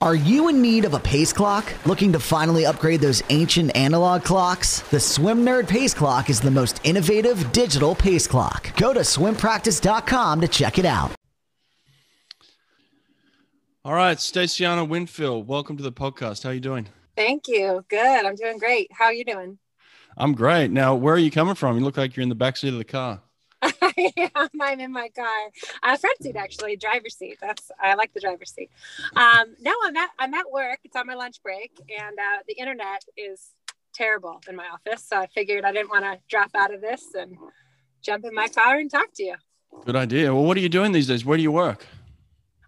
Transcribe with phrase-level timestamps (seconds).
[0.00, 1.72] Are you in need of a pace clock?
[1.84, 4.78] Looking to finally upgrade those ancient analog clocks?
[4.92, 8.76] The Swim Nerd Pace Clock is the most innovative digital pace clock.
[8.76, 11.10] Go to swimpractice.com to check it out.
[13.84, 16.44] All right, Staciana Winfield, welcome to the podcast.
[16.44, 16.86] How are you doing?
[17.16, 17.84] Thank you.
[17.88, 18.24] Good.
[18.24, 18.92] I'm doing great.
[18.92, 19.58] How are you doing?
[20.16, 20.70] I'm great.
[20.70, 21.76] Now, where are you coming from?
[21.76, 23.20] You look like you're in the back seat of the car.
[24.60, 25.50] I'm in my car.
[25.82, 27.38] Uh, front seat, actually, driver's seat.
[27.40, 28.70] That's I like the driver's seat.
[29.16, 30.80] Um, no, I'm at I'm at work.
[30.84, 33.50] It's on my lunch break, and uh, the internet is
[33.94, 35.04] terrible in my office.
[35.04, 37.36] So I figured I didn't want to drop out of this and
[38.02, 39.34] jump in my car and talk to you.
[39.84, 40.34] Good idea.
[40.34, 41.24] Well, what are you doing these days?
[41.24, 41.86] Where do you work?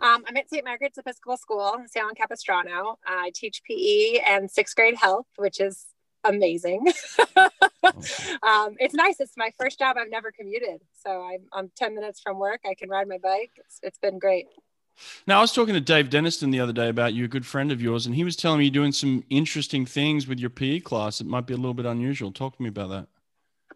[0.03, 0.65] Um, I'm at St.
[0.65, 2.99] Margaret's Episcopal School in San Capistrano.
[3.07, 5.87] I teach PE and sixth grade health, which is
[6.25, 6.87] amazing.
[7.37, 9.21] um, it's nice.
[9.21, 9.97] It's my first job.
[9.99, 10.83] I've never commuted.
[10.93, 12.61] So I'm, I'm 10 minutes from work.
[12.69, 13.53] I can ride my bike.
[13.57, 14.47] It's, it's been great.
[15.27, 17.73] Now, I was talking to Dave Denniston the other day about you, a good friend
[17.73, 20.81] of yours, and he was telling me you're doing some interesting things with your PE
[20.81, 21.21] class.
[21.21, 22.33] It might be a little bit unusual.
[22.33, 23.07] Talk to me about that.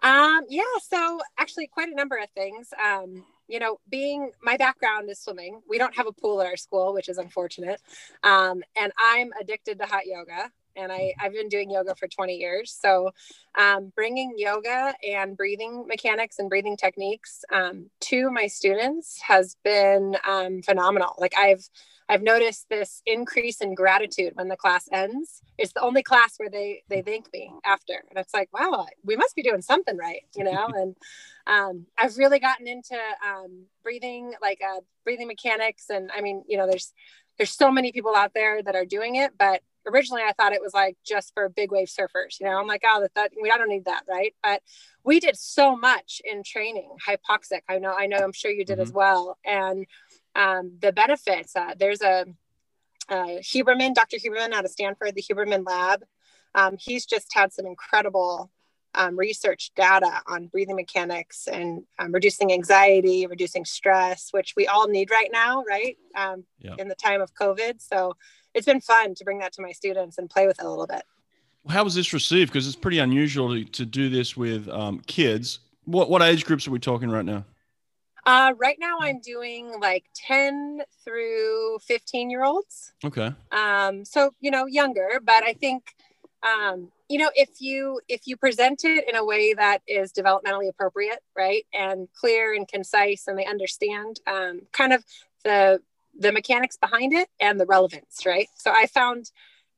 [0.06, 2.68] Um, yeah, so actually, quite a number of things.
[2.82, 5.60] Um, you know, being my background is swimming.
[5.68, 7.80] We don't have a pool at our school, which is unfortunate.
[8.22, 12.36] Um, and I'm addicted to hot yoga and I, I've been doing yoga for 20
[12.36, 12.76] years.
[12.78, 13.10] So,
[13.56, 20.16] um, bringing yoga and breathing mechanics and breathing techniques um, to my students has been
[20.26, 21.14] um, phenomenal.
[21.18, 21.68] Like I've
[22.08, 25.40] I've noticed this increase in gratitude when the class ends.
[25.56, 29.16] It's the only class where they they thank me after, and it's like, wow, we
[29.16, 30.68] must be doing something right, you know.
[30.76, 30.96] and
[31.46, 36.58] um, I've really gotten into um, breathing, like uh, breathing mechanics, and I mean, you
[36.58, 36.92] know, there's
[37.38, 40.62] there's so many people out there that are doing it, but originally I thought it
[40.62, 42.40] was like just for big wave surfers.
[42.40, 44.34] You know, I'm like, oh, that, that we I don't need that, right?
[44.42, 44.62] But
[45.04, 47.62] we did so much in training, hypoxic.
[47.68, 48.82] I know, I know, I'm sure you did mm-hmm.
[48.82, 49.38] as well.
[49.44, 49.86] And
[50.34, 51.54] um, the benefits.
[51.54, 52.26] Uh, there's a
[53.08, 54.16] uh, Huberman, Dr.
[54.16, 56.04] Huberman out of Stanford, the Huberman Lab.
[56.54, 58.50] Um, he's just had some incredible
[58.94, 64.88] um, research data on breathing mechanics and um, reducing anxiety, reducing stress, which we all
[64.88, 65.96] need right now, right?
[66.14, 66.74] Um, yeah.
[66.78, 67.80] In the time of COVID.
[67.80, 68.16] So
[68.54, 70.86] it's been fun to bring that to my students and play with it a little
[70.86, 71.02] bit.
[71.68, 72.52] How was this received?
[72.52, 75.60] Because it's pretty unusual to, to do this with um, kids.
[75.84, 77.44] What, what age groups are we talking right now?
[78.26, 82.92] Uh, right now, I'm doing like 10 through 15 year olds.
[83.04, 83.32] Okay.
[83.52, 85.84] Um, so, you know, younger, but I think,
[86.42, 90.68] um, you know, if you if you present it in a way that is developmentally
[90.68, 95.04] appropriate, right, and clear and concise, and they understand um, kind of
[95.44, 95.80] the
[96.18, 98.48] the mechanics behind it and the relevance, right?
[98.56, 99.30] So I found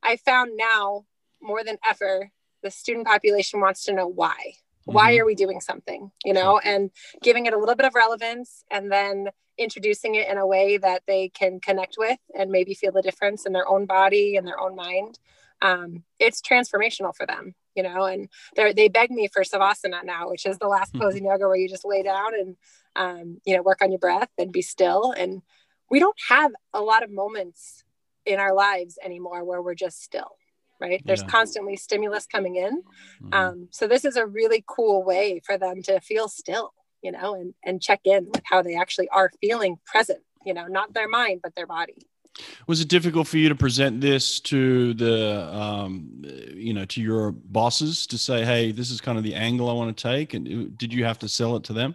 [0.03, 1.07] I found now
[1.43, 2.31] more than ever
[2.63, 4.35] the student population wants to know why.
[4.37, 4.93] Mm-hmm.
[4.93, 6.91] Why are we doing something, you know, and
[7.23, 11.03] giving it a little bit of relevance and then introducing it in a way that
[11.07, 14.61] they can connect with and maybe feel the difference in their own body and their
[14.61, 15.19] own mind.
[15.62, 20.28] Um, it's transformational for them, you know, and they they beg me for savasana now,
[20.28, 21.03] which is the last mm-hmm.
[21.03, 22.56] pose in yoga where you just lay down and,
[22.94, 25.12] um, you know, work on your breath and be still.
[25.12, 25.43] And
[25.91, 27.84] we don't have a lot of moments
[28.25, 30.37] in our lives anymore where we're just still
[30.81, 31.28] right there's yeah.
[31.28, 32.83] constantly stimulus coming in
[33.22, 33.33] mm-hmm.
[33.33, 37.34] um, so this is a really cool way for them to feel still you know
[37.34, 41.09] and and check in with how they actually are feeling present you know not their
[41.09, 42.06] mind but their body
[42.67, 46.23] was it difficult for you to present this to the um,
[46.55, 49.73] you know to your bosses to say hey this is kind of the angle i
[49.73, 51.95] want to take and uh, did you have to sell it to them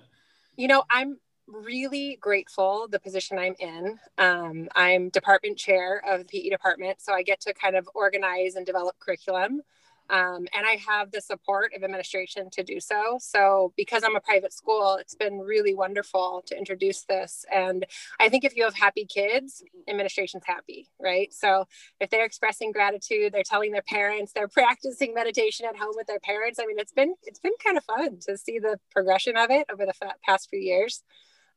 [0.56, 1.18] you know i'm
[1.52, 4.00] really grateful the position I'm in.
[4.18, 8.56] Um, I'm department chair of the PE department, so I get to kind of organize
[8.56, 9.62] and develop curriculum.
[10.12, 13.18] Um, and I have the support of administration to do so.
[13.20, 17.46] So, because I'm a private school, it's been really wonderful to introduce this.
[17.52, 17.86] And
[18.20, 21.34] I think if you have happy kids, administration's happy, right?
[21.34, 21.66] So,
[22.00, 26.20] if they're expressing gratitude, they're telling their parents, they're practicing meditation at home with their
[26.20, 26.60] parents.
[26.60, 29.66] I mean, it's been it's been kind of fun to see the progression of it
[29.72, 29.94] over the
[30.26, 31.04] past few years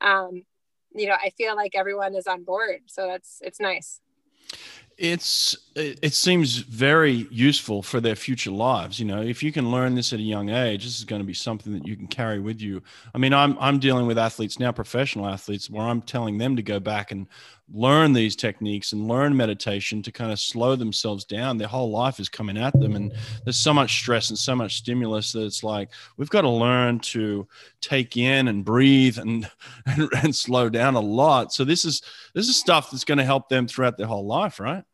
[0.00, 0.43] um,
[0.94, 2.82] you know, I feel like everyone is on board.
[2.87, 4.00] So that's, it's nice.
[4.96, 9.00] It's, it seems very useful for their future lives.
[9.00, 11.26] You know, if you can learn this at a young age, this is going to
[11.26, 12.82] be something that you can carry with you.
[13.14, 16.62] I mean, I'm, I'm dealing with athletes now, professional athletes, where I'm telling them to
[16.62, 17.26] go back and
[17.72, 21.56] learn these techniques and learn meditation to kind of slow themselves down.
[21.56, 23.12] Their whole life is coming at them, and
[23.44, 27.00] there's so much stress and so much stimulus that it's like we've got to learn
[27.00, 27.49] to
[27.81, 29.50] take in and breathe and
[29.87, 31.52] and, and slow down a lot.
[31.52, 32.02] So this is
[32.34, 34.84] this is stuff that's going to help them throughout their whole life, right?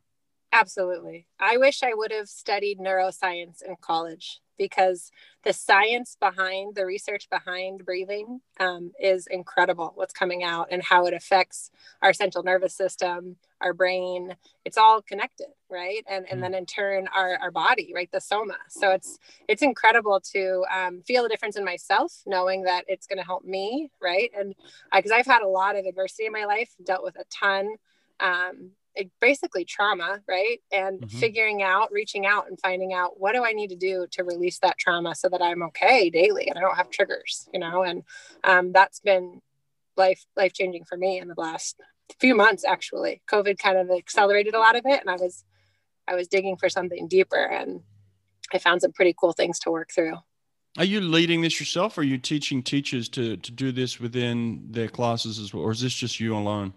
[0.53, 1.27] Absolutely.
[1.39, 5.11] I wish I would have studied neuroscience in college because
[5.43, 11.07] the science behind the research behind breathing um, is incredible what's coming out and how
[11.07, 11.71] it affects
[12.03, 14.35] our central nervous system our brain.
[14.65, 16.05] It's all connected right?
[16.11, 16.43] And and hmm.
[16.43, 18.11] then in turn our, our body right?
[18.11, 18.57] The soma.
[18.69, 19.19] So it's
[19.49, 23.45] it's incredible to um, feel the difference in myself knowing that it's going to help
[23.45, 24.31] me right?
[24.37, 24.55] And
[24.93, 27.77] because i've had a lot of adversity in my life dealt with a ton
[28.21, 28.73] um,
[29.21, 30.59] basically trauma, right?
[30.73, 31.19] And mm-hmm.
[31.19, 34.59] figuring out, reaching out and finding out what do I need to do to release
[34.61, 37.83] that trauma so that I'm okay daily and I don't have triggers, you know?
[37.83, 38.03] And
[38.45, 39.41] um, that's been
[39.97, 41.77] life, life changing for me in the last
[42.19, 43.23] few months, actually.
[43.31, 45.01] COVID kind of accelerated a lot of it.
[45.01, 45.45] And I was,
[46.09, 47.81] I was digging for something deeper and
[48.53, 50.17] I found some pretty cool things to work through.
[50.79, 51.99] Are you leading this yourself?
[51.99, 55.65] Or are you teaching teachers to, to do this within their classes as well?
[55.65, 56.75] Or is this just you alone?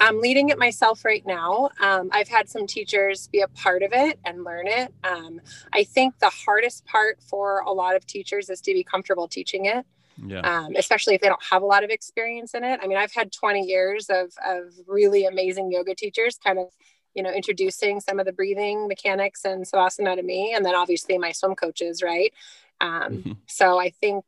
[0.00, 1.70] I'm leading it myself right now.
[1.78, 4.92] Um, I've had some teachers be a part of it and learn it.
[5.04, 5.40] Um,
[5.72, 9.66] I think the hardest part for a lot of teachers is to be comfortable teaching
[9.66, 9.84] it.
[10.26, 10.40] Yeah.
[10.40, 12.80] Um, especially if they don't have a lot of experience in it.
[12.82, 16.66] I mean, I've had 20 years of, of really amazing yoga teachers kind of,
[17.14, 20.52] you know, introducing some of the breathing mechanics and savasana to me.
[20.54, 22.32] And then obviously my swim coaches, right?
[22.80, 23.32] Um, mm-hmm.
[23.46, 24.24] So I think,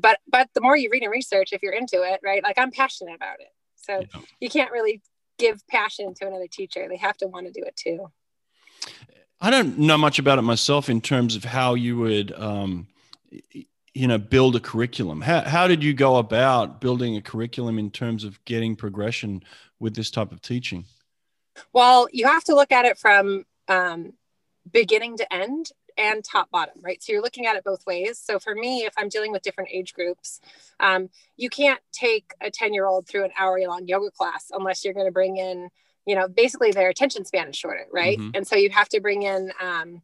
[0.00, 2.42] but, but the more you read and research, if you're into it, right?
[2.42, 3.52] Like I'm passionate about it.
[3.76, 4.20] So yeah.
[4.40, 5.02] you can't really
[5.38, 6.86] give passion to another teacher.
[6.88, 8.10] They have to want to do it too.
[9.40, 12.86] I don't know much about it myself in terms of how you would, um,
[13.92, 15.20] you know, build a curriculum.
[15.20, 19.42] How, how did you go about building a curriculum in terms of getting progression
[19.80, 20.84] with this type of teaching?
[21.72, 24.14] Well, you have to look at it from um,
[24.70, 27.02] beginning to end and top bottom, right?
[27.02, 28.18] So you're looking at it both ways.
[28.18, 30.40] So for me, if I'm dealing with different age groups,
[30.80, 34.84] um, you can't take a 10 year old through an hour long yoga class unless
[34.84, 35.68] you're going to bring in,
[36.06, 38.18] you know, basically their attention span is shorter, right?
[38.18, 38.30] Mm-hmm.
[38.34, 40.02] And so you have to bring in, um,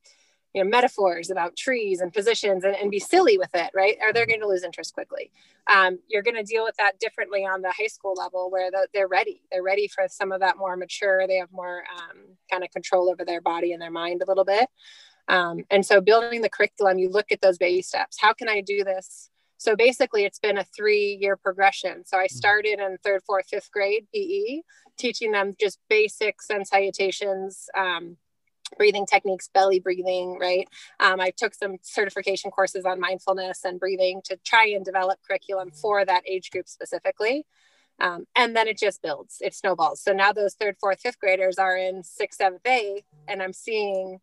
[0.54, 3.96] you know, metaphors about trees and positions and, and be silly with it, right?
[4.02, 5.30] Or they're going to lose interest quickly.
[5.72, 8.88] Um, you're going to deal with that differently on the high school level where the,
[8.92, 9.42] they're ready.
[9.52, 11.26] They're ready for some of that more mature.
[11.28, 14.44] They have more um, kind of control over their body and their mind a little
[14.44, 14.68] bit.
[15.30, 18.18] Um, and so building the curriculum, you look at those baby steps.
[18.20, 19.30] How can I do this?
[19.58, 22.04] So basically, it's been a three year progression.
[22.04, 22.36] So I mm-hmm.
[22.36, 24.62] started in third, fourth, fifth grade PE,
[24.98, 27.68] teaching them just basics and salutations.
[27.76, 28.16] Um,
[28.76, 30.68] breathing techniques, belly breathing, right?
[31.00, 35.72] Um, I took some certification courses on mindfulness and breathing to try and develop curriculum
[35.72, 37.46] for that age group specifically.
[38.00, 40.00] Um, and then it just builds, it snowballs.
[40.00, 44.20] So now those third, fourth, fifth graders are in sixth, seventh, eighth, and I'm seeing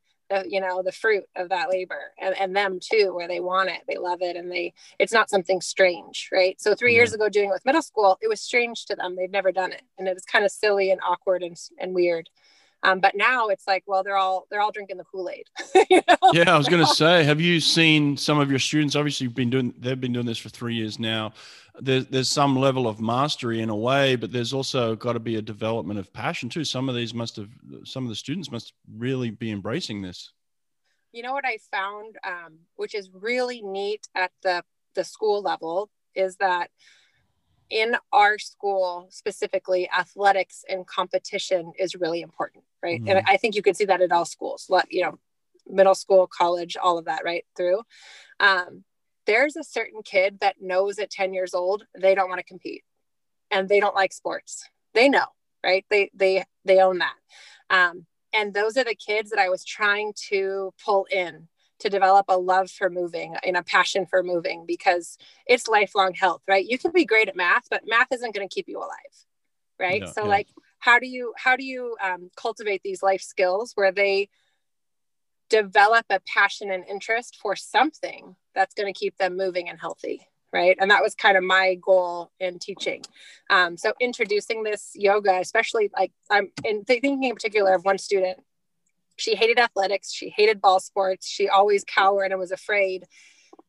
[0.47, 3.81] you know the fruit of that labor and, and them too where they want it
[3.87, 6.59] they love it and they it's not something strange right?
[6.59, 6.95] So 3 mm-hmm.
[6.95, 9.15] years ago doing it with middle school it was strange to them.
[9.15, 12.29] They've never done it and it was kind of silly and awkward and, and weird
[12.83, 15.45] um, but now it's like, well, they're all they're all drinking the Kool Aid.
[15.89, 16.15] you know?
[16.31, 18.95] Yeah, I was going to say, have you seen some of your students?
[18.95, 21.33] Obviously, you've been doing they've been doing this for three years now.
[21.79, 25.35] There's there's some level of mastery in a way, but there's also got to be
[25.35, 26.63] a development of passion too.
[26.63, 27.49] Some of these must have
[27.83, 30.31] some of the students must really be embracing this.
[31.11, 34.63] You know what I found, um, which is really neat at the
[34.93, 36.69] the school level, is that
[37.69, 43.01] in our school specifically athletics and competition is really important right?
[43.01, 43.17] Mm-hmm.
[43.17, 45.19] and i think you can see that at all schools you know
[45.69, 47.81] middle school college all of that right through.
[48.39, 48.83] Um,
[49.25, 52.83] there's a certain kid that knows at 10 years old they don't want to compete
[53.51, 54.63] and they don't like sports.
[54.93, 55.25] They know
[55.63, 55.85] right?
[55.89, 57.15] They they they own that.
[57.69, 61.47] Um, and those are the kids that i was trying to pull in
[61.79, 66.41] to develop a love for moving and a passion for moving because it's lifelong health,
[66.47, 66.65] right?
[66.65, 68.89] You can be great at math, but math isn't going to keep you alive,
[69.79, 70.01] right?
[70.01, 70.47] Yeah, so like,
[70.79, 74.29] how do you how do you um, cultivate these life skills where they
[75.49, 80.27] develop a passion and interest for something that's going to keep them moving and healthy?
[80.53, 83.03] right and that was kind of my goal in teaching
[83.49, 88.37] um, so introducing this yoga especially like i'm in thinking in particular of one student
[89.17, 90.11] she hated athletics.
[90.11, 91.27] She hated ball sports.
[91.27, 93.05] She always cowered and was afraid.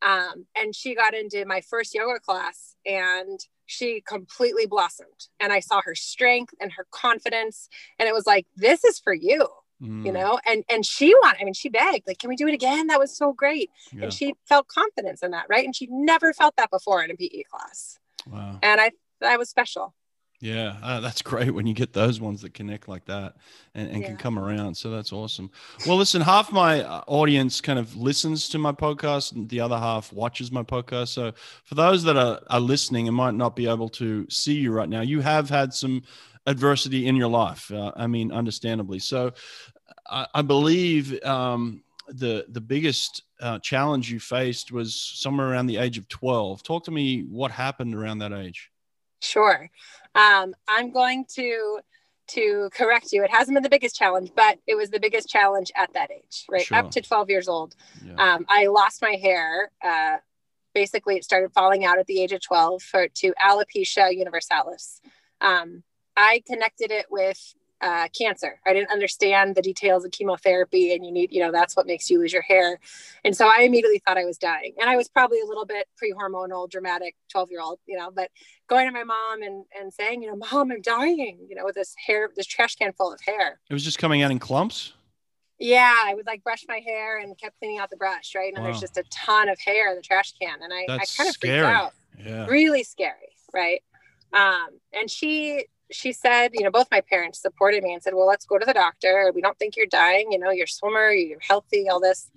[0.03, 5.29] Um, and she got into my first yoga class and she completely blossomed.
[5.41, 7.69] And i saw her strength and her confidence.
[7.99, 9.49] And it was like this is for you
[9.83, 10.05] mm.
[10.05, 10.39] you know?
[10.47, 12.89] And and she wanted i mean she begged like can we do it again?
[12.89, 13.71] That was so great.
[13.93, 14.05] Yeah.
[14.05, 15.65] and she felt confidence in that right?
[15.65, 17.99] And she never felt that before in a pe class.
[18.27, 18.59] Wow.
[18.63, 19.95] and i that was special
[20.41, 23.37] yeah, uh, that's great when you get those ones that connect like that
[23.75, 24.09] and, and yeah.
[24.09, 24.77] can come around.
[24.77, 25.51] So that's awesome.
[25.87, 29.79] Well, listen, half my uh, audience kind of listens to my podcast and the other
[29.79, 31.09] half watches my podcast.
[31.09, 31.33] So
[31.65, 34.89] for those that are, are listening and might not be able to see you right
[34.89, 36.03] now, you have had some
[36.47, 37.71] adversity in your life.
[37.71, 39.01] Uh, I mean, understandably.
[39.01, 39.33] So
[40.09, 45.77] I, I believe um, the the biggest uh, challenge you faced was somewhere around the
[45.77, 48.71] age of 12 talk to me what happened around that age
[49.21, 49.71] sure
[50.19, 51.79] um, i'm going to
[52.27, 55.73] to correct you it hasn't been the biggest challenge but it was the biggest challenge
[55.77, 56.77] at that age right sure.
[56.77, 58.35] up to 12 years old yeah.
[58.35, 60.17] um, i lost my hair uh,
[60.75, 65.01] basically it started falling out at the age of 12 for, to alopecia universalis
[65.41, 65.83] um,
[66.17, 68.61] i connected it with uh, cancer.
[68.67, 72.11] I didn't understand the details of chemotherapy, and you need, you know, that's what makes
[72.11, 72.81] you lose your hair.
[73.25, 74.75] And so I immediately thought I was dying.
[74.81, 78.11] And I was probably a little bit pre hormonal, dramatic 12 year old, you know,
[78.11, 78.31] but
[78.69, 81.75] going to my mom and, and saying, you know, mom, I'm dying, you know, with
[81.75, 83.61] this hair, this trash can full of hair.
[83.71, 84.93] It was just coming out in clumps?
[85.61, 88.53] Yeah, I would like brush my hair and kept cleaning out the brush, right?
[88.55, 88.71] And wow.
[88.71, 90.63] there's just a ton of hair in the trash can.
[90.63, 91.93] And I, I kind of freaked out.
[92.25, 92.47] Yeah.
[92.47, 93.83] Really scary, right?
[94.33, 98.27] Um, and she she said, you know, both my parents supported me and said, well,
[98.27, 99.33] let's go to the doctor.
[99.35, 100.33] We don't think you're dying.
[100.33, 102.31] You know, you're a swimmer, you're healthy, all this.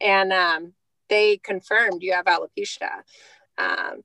[0.00, 0.72] And um,
[1.08, 3.02] they confirmed you have alopecia.
[3.58, 4.02] Um,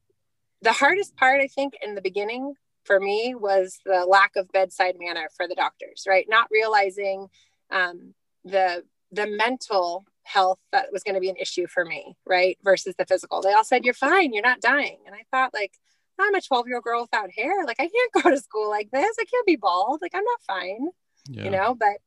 [0.62, 4.96] the hardest part, I think, in the beginning for me was the lack of bedside
[5.00, 6.26] manner for the doctors, right?
[6.30, 7.28] Not realizing
[7.72, 12.58] um, the the mental health that was going to be an issue for me, right?
[12.64, 13.42] Versus the physical.
[13.42, 14.98] They all said, You're fine, you're not dying.
[15.06, 15.74] And I thought, like,
[16.20, 17.66] I'm a 12 year old girl without hair.
[17.66, 19.16] Like I can't go to school like this.
[19.20, 20.00] I can't be bald.
[20.02, 20.90] Like I'm not fine,
[21.28, 21.44] yeah.
[21.44, 21.98] you know, but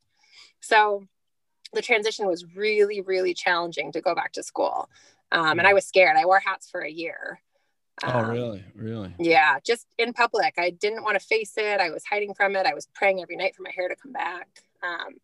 [0.61, 1.05] so
[1.73, 4.88] the transition was really, really challenging to go back to school.
[5.31, 6.17] Um, and I was scared.
[6.17, 7.41] I wore hats for a year.
[8.03, 8.65] Oh, um, oh, really?
[8.75, 9.15] Really?
[9.19, 9.59] Yeah.
[9.65, 10.55] Just in public.
[10.57, 11.81] I didn't want to face it.
[11.81, 12.65] I was hiding from it.
[12.65, 14.49] I was praying every night for my hair to come back.
[14.83, 15.17] Um,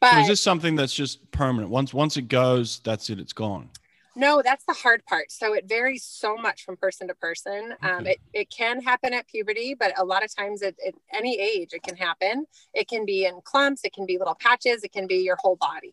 [0.00, 1.70] but so is this something that's just permanent?
[1.70, 3.18] Once, once it goes, that's it.
[3.18, 3.70] It's gone.
[4.18, 5.30] No, that's the hard part.
[5.30, 7.72] So it varies so much from person to person.
[7.82, 8.10] Um, okay.
[8.10, 11.68] It, it can happen at puberty, but a lot of times at, at any age
[11.72, 12.44] it can happen.
[12.74, 15.54] It can be in clumps, it can be little patches, it can be your whole
[15.54, 15.92] body.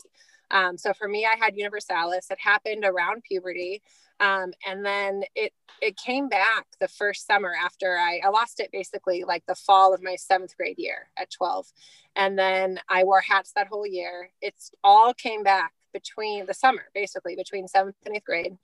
[0.50, 2.32] Um, so for me, I had universalis.
[2.32, 3.84] It happened around puberty.
[4.20, 8.72] Um, and then it it came back the first summer after I, I lost it
[8.72, 11.68] basically like the fall of my seventh grade year at 12
[12.16, 16.84] and then i wore hats that whole year it's all came back between the summer,
[16.94, 18.58] basically between seventh and eighth grade.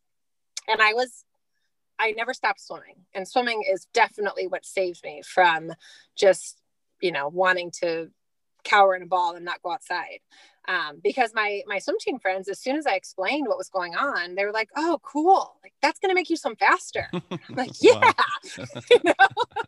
[0.67, 1.23] And I was,
[1.97, 3.05] I never stopped swimming.
[3.15, 5.71] And swimming is definitely what saved me from
[6.13, 6.61] just,
[7.01, 8.09] you know, wanting to
[8.65, 10.19] cower in a ball and not go outside.
[10.67, 13.95] Um, because my my swim team friends, as soon as I explained what was going
[13.95, 15.55] on, they were like, "Oh, cool!
[15.63, 18.11] Like that's gonna make you swim faster." I'm like, "Yeah,"
[18.91, 19.13] you know.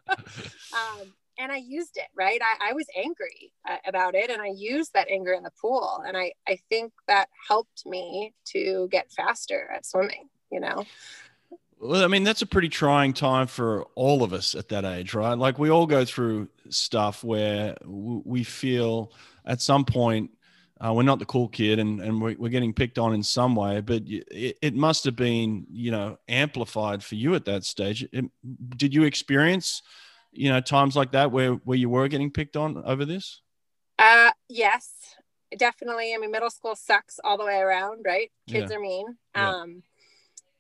[0.18, 2.40] um, and I used it, right?
[2.42, 6.04] I, I was angry uh, about it and I used that anger in the pool.
[6.06, 10.86] And I, I think that helped me to get faster at swimming, you know?
[11.80, 15.14] Well, I mean, that's a pretty trying time for all of us at that age,
[15.14, 15.38] right?
[15.38, 19.12] Like we all go through stuff where we feel
[19.46, 20.32] at some point
[20.84, 23.56] uh, we're not the cool kid and, and we're, we're getting picked on in some
[23.56, 28.06] way, but it, it must have been, you know, amplified for you at that stage.
[28.12, 28.26] It,
[28.76, 29.82] did you experience
[30.34, 33.42] you know times like that where where you were getting picked on over this
[34.00, 35.16] uh yes
[35.58, 38.78] definitely i mean middle school sucks all the way around right kids yeah.
[38.78, 39.50] are mean yeah.
[39.50, 39.84] um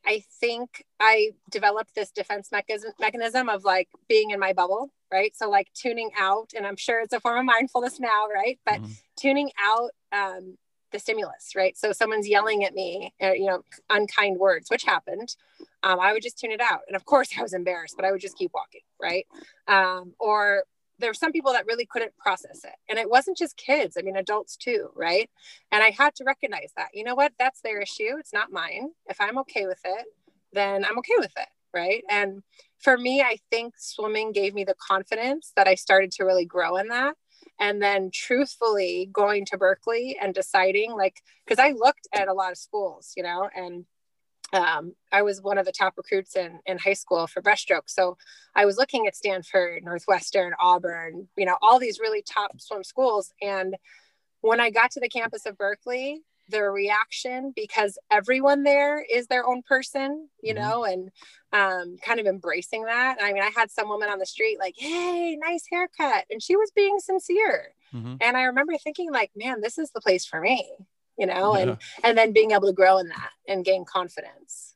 [0.05, 5.35] i think i developed this defense mechanism mechanism of like being in my bubble right
[5.35, 8.75] so like tuning out and i'm sure it's a form of mindfulness now right but
[8.75, 8.91] mm-hmm.
[9.17, 10.57] tuning out um
[10.93, 11.77] the stimulus, right?
[11.77, 15.35] So someone's yelling at me, uh, you know, unkind words, which happened.
[15.83, 16.81] Um, I would just tune it out.
[16.87, 19.27] And of course, I was embarrassed, but I would just keep walking, right?
[19.67, 20.63] Um, or
[20.99, 22.75] there were some people that really couldn't process it.
[22.87, 25.29] And it wasn't just kids, I mean, adults too, right?
[25.71, 28.15] And I had to recognize that, you know what, that's their issue.
[28.19, 28.91] It's not mine.
[29.07, 30.05] If I'm okay with it,
[30.53, 32.03] then I'm okay with it, right?
[32.09, 32.43] And
[32.79, 36.77] for me, I think swimming gave me the confidence that I started to really grow
[36.77, 37.15] in that
[37.59, 42.51] and then truthfully going to Berkeley and deciding like because I looked at a lot
[42.51, 43.85] of schools, you know, and
[44.53, 47.87] um, I was one of the top recruits in, in high school for breaststroke.
[47.87, 48.17] So
[48.55, 53.33] I was looking at Stanford, Northwestern, Auburn, you know, all these really top swim schools.
[53.41, 53.75] And
[54.41, 59.45] when I got to the campus of Berkeley, their reaction because everyone there is their
[59.45, 60.63] own person, you mm-hmm.
[60.63, 61.09] know, and
[61.51, 63.17] um, kind of embracing that.
[63.21, 66.55] I mean, I had some woman on the street like, "Hey, nice haircut," and she
[66.55, 67.73] was being sincere.
[67.93, 68.15] Mm-hmm.
[68.21, 70.69] And I remember thinking, like, "Man, this is the place for me,"
[71.17, 71.61] you know, yeah.
[71.61, 74.73] and and then being able to grow in that and gain confidence.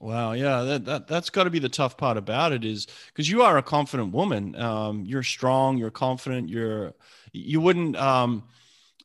[0.00, 3.28] Wow, yeah, that, that that's got to be the tough part about it is because
[3.28, 4.54] you are a confident woman.
[4.54, 6.94] Um, you're strong, you're confident, you're
[7.32, 8.44] you wouldn't um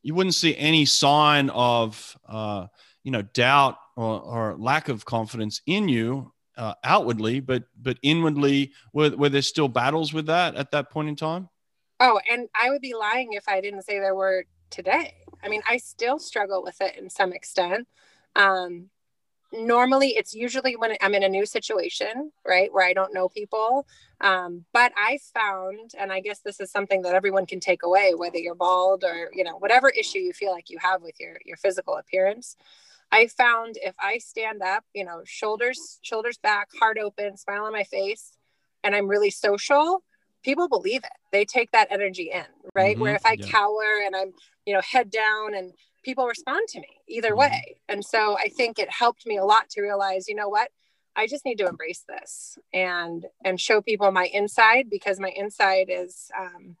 [0.04, 2.66] you wouldn't see any sign of uh,
[3.02, 8.72] you know doubt or, or, lack of confidence in you uh, outwardly, but but inwardly,
[8.92, 11.48] were, were there still battles with that at that point in time?
[12.00, 15.14] Oh, and I would be lying if I didn't say there were today.
[15.42, 17.88] I mean, I still struggle with it in some extent.
[18.36, 18.90] Um,
[19.54, 23.86] normally it's usually when I'm in a new situation, right, where I don't know people.
[24.20, 28.14] Um, but I found, and I guess this is something that everyone can take away,
[28.14, 31.38] whether you're bald or you know whatever issue you feel like you have with your
[31.44, 32.56] your physical appearance.
[33.12, 37.72] I found if I stand up, you know, shoulders shoulders back, heart open, smile on
[37.72, 38.32] my face,
[38.82, 40.02] and I'm really social,
[40.42, 41.12] people believe it.
[41.32, 42.44] They take that energy in,
[42.74, 42.94] right?
[42.94, 43.46] Mm-hmm, Where if I yeah.
[43.46, 44.32] cower and I'm,
[44.66, 45.72] you know, head down and
[46.04, 47.40] people respond to me either mm-hmm.
[47.40, 47.76] way.
[47.88, 50.70] And so I think it helped me a lot to realize, you know what?
[51.16, 55.86] I just need to embrace this and and show people my inside because my inside
[55.88, 56.76] is um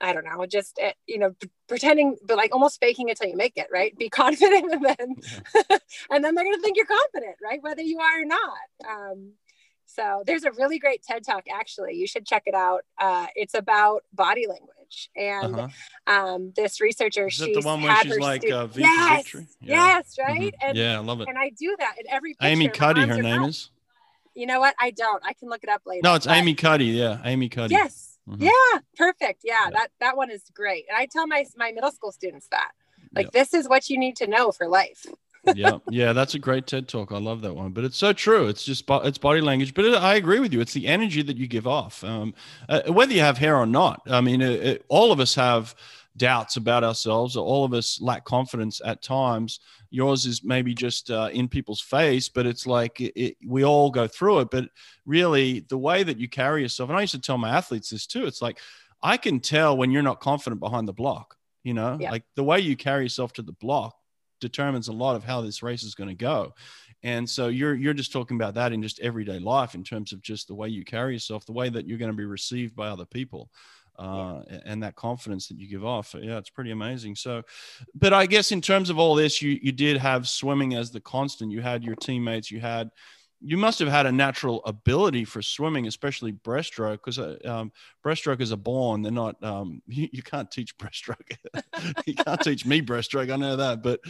[0.00, 1.34] I don't know, just eh, you know,
[1.68, 3.96] pretending, but like almost faking it till you make it, right?
[3.96, 5.16] Be confident, and then,
[5.54, 5.78] yeah.
[6.10, 7.62] and then they're gonna think you're confident, right?
[7.62, 8.88] Whether you are or not.
[8.88, 9.32] Um,
[9.88, 11.44] so there's a really great TED talk.
[11.52, 12.84] Actually, you should check it out.
[12.98, 16.14] Uh, it's about body language, and uh-huh.
[16.14, 19.44] um, this researcher, she's the one where she's like, stu- uh, yes, yeah.
[19.60, 20.68] yes, right, mm-hmm.
[20.68, 21.28] and, yeah, I love it.
[21.28, 22.34] And I do that in every.
[22.34, 22.46] Picture.
[22.46, 23.70] Amy Cuddy, her name is.
[24.34, 24.76] You know what?
[24.78, 25.22] I don't.
[25.26, 26.02] I can look it up later.
[26.04, 26.36] No, it's but...
[26.36, 26.86] Amy Cuddy.
[26.86, 27.74] Yeah, Amy Cuddy.
[27.74, 28.18] Yes.
[28.28, 28.42] Mm-hmm.
[28.42, 29.40] Yeah, perfect.
[29.42, 30.84] Yeah, yeah, that that one is great.
[30.88, 32.72] And I tell my my middle school students that,
[33.14, 35.06] like, this is what you need to know for life
[35.54, 37.12] yeah, yeah, that's a great TED talk.
[37.12, 37.72] I love that one.
[37.72, 38.46] But it's so true.
[38.48, 39.74] It's just it's body language.
[39.74, 40.60] But it, I agree with you.
[40.60, 42.34] It's the energy that you give off, um,
[42.68, 44.02] uh, whether you have hair or not.
[44.06, 45.74] I mean, it, it, all of us have
[46.16, 47.36] doubts about ourselves.
[47.36, 49.60] or All of us lack confidence at times.
[49.90, 53.00] Yours is maybe just uh, in people's face, but it's like
[53.46, 54.50] we all go through it.
[54.50, 54.68] But
[55.06, 58.06] really, the way that you carry yourself, and I used to tell my athletes this
[58.06, 58.26] too.
[58.26, 58.58] It's like
[59.02, 61.36] I can tell when you're not confident behind the block.
[61.64, 62.10] You know, yeah.
[62.10, 63.97] like the way you carry yourself to the block
[64.40, 66.54] determines a lot of how this race is going to go.
[67.02, 70.22] And so you're you're just talking about that in just everyday life in terms of
[70.22, 72.88] just the way you carry yourself, the way that you're going to be received by
[72.88, 73.50] other people.
[73.98, 76.14] Uh, and that confidence that you give off.
[76.16, 77.16] Yeah, it's pretty amazing.
[77.16, 77.42] So,
[77.96, 81.00] but I guess in terms of all this, you you did have swimming as the
[81.00, 81.50] constant.
[81.50, 82.48] You had your teammates.
[82.48, 82.90] You had
[83.40, 87.72] you must have had a natural ability for swimming, especially breaststroke, because uh, um,
[88.04, 89.02] breaststrokers are born.
[89.02, 89.42] They're not.
[89.42, 91.36] Um, you, you, can't teach breaststroke.
[92.06, 93.32] you can't teach me breaststroke.
[93.32, 94.00] I know that, but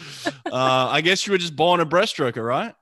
[0.46, 2.74] uh, I guess you were just born a breaststroker, right?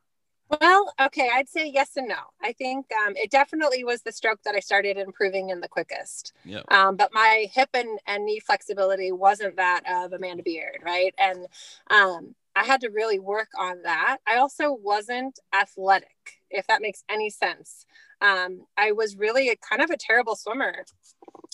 [0.61, 2.14] Well, okay, I'd say yes and no.
[2.40, 6.35] I think um, it definitely was the stroke that I started improving in the quickest.
[6.44, 6.61] Yeah.
[6.68, 11.12] Um, but my hip and, and knee flexibility wasn't that of Amanda Beard, right?
[11.18, 11.47] And
[11.90, 14.18] um, I had to really work on that.
[14.27, 17.87] I also wasn't athletic, if that makes any sense.
[18.21, 20.85] Um, I was really a, kind of a terrible swimmer.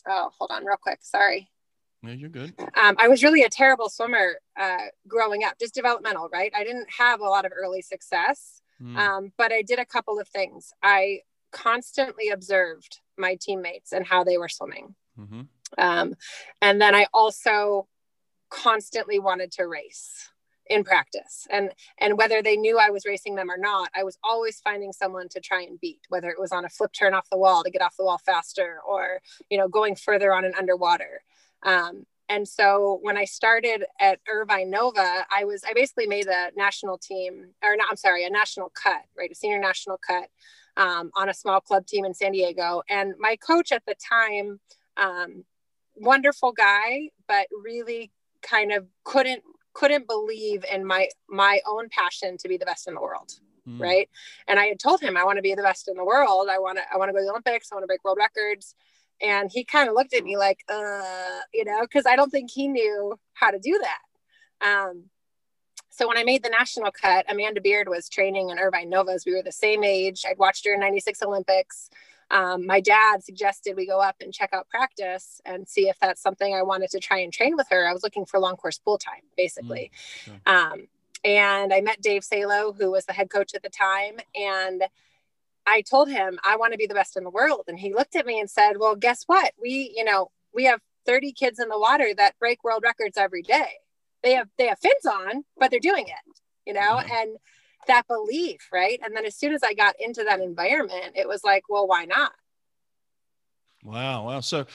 [0.09, 1.01] Oh, hold on, real quick.
[1.03, 1.51] Sorry.
[2.03, 2.55] Yeah, you're good.
[2.59, 6.53] Um, I was really a terrible swimmer uh, growing up, just developmental, right?
[6.57, 8.97] I didn't have a lot of early success, mm.
[8.97, 10.73] um, but I did a couple of things.
[10.83, 11.21] I
[11.53, 14.95] constantly observed my teammates and how they were swimming.
[15.19, 15.43] Mm-hmm.
[15.79, 16.15] Um,
[16.61, 17.87] and then I also
[18.51, 20.29] constantly wanted to race
[20.67, 21.47] in practice.
[21.51, 24.93] And and whether they knew i was racing them or not i was always finding
[24.93, 27.63] someone to try and beat whether it was on a flip turn off the wall
[27.63, 29.21] to get off the wall faster or
[29.51, 31.23] you know going further on an underwater.
[31.63, 36.51] Um, and so when i started at irvine nova i was i basically made a
[36.57, 39.31] national team or not i'm sorry a national cut right?
[39.31, 40.29] A senior national cut
[40.77, 42.83] um, on a small club team in san diego.
[42.89, 44.61] And my coach at the time
[44.97, 45.45] um,
[45.97, 48.11] wonderful guy but really
[48.43, 49.43] kind of couldn't
[49.73, 53.33] couldn't believe in my my own passion to be the best in the world
[53.69, 53.81] mm.
[53.81, 54.09] right
[54.49, 56.59] and i had told him i want to be the best in the world i
[56.59, 58.75] want to i want to go to the olympics i want to break world records
[59.21, 62.51] and he kind of looked at me like uh you know because i don't think
[62.51, 65.05] he knew how to do that um
[65.95, 69.27] so when I made the national cut, Amanda Beard was training in Irvine Novas.
[69.27, 70.25] We were the same age.
[70.27, 71.91] I'd watched her in 96 Olympics
[72.33, 76.23] um, my dad suggested we go up and check out practice and see if that's
[76.23, 77.87] something I wanted to try and train with her.
[77.87, 79.91] I was looking for long course pool time, basically.
[80.25, 80.41] Mm, sure.
[80.47, 80.89] um,
[81.25, 84.17] and I met Dave Salo, who was the head coach at the time.
[84.35, 84.83] And
[85.67, 87.65] I told him, I want to be the best in the world.
[87.69, 89.53] And he looked at me and said, Well, guess what?
[89.61, 93.43] We, you know, we have 30 kids in the water that break world records every
[93.43, 93.69] day.
[94.23, 97.13] They have they have fins on, but they're doing it, you know, mm-hmm.
[97.13, 97.37] and
[97.87, 99.01] that belief, right?
[99.05, 102.05] And then as soon as I got into that environment, it was like, well, why
[102.05, 102.33] not?
[103.85, 104.27] Wow.
[104.27, 104.41] Wow.
[104.41, 104.67] So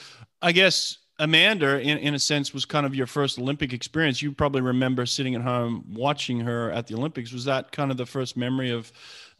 [0.42, 4.22] I guess Amanda, in, in a sense, was kind of your first Olympic experience.
[4.22, 7.32] You probably remember sitting at home watching her at the Olympics.
[7.32, 8.92] Was that kind of the first memory of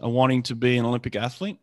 [0.03, 1.59] uh, wanting to be an Olympic athlete?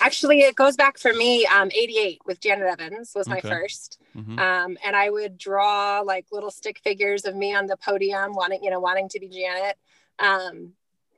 [0.00, 1.46] Actually, it goes back for me.
[1.46, 3.50] Um, 88 with Janet Evans was my okay.
[3.50, 4.38] 1st mm-hmm.
[4.38, 8.64] um, and I would draw like little stick figures of me on the podium, wanting
[8.64, 9.76] you know wanting to be Janet.
[10.18, 10.72] Um,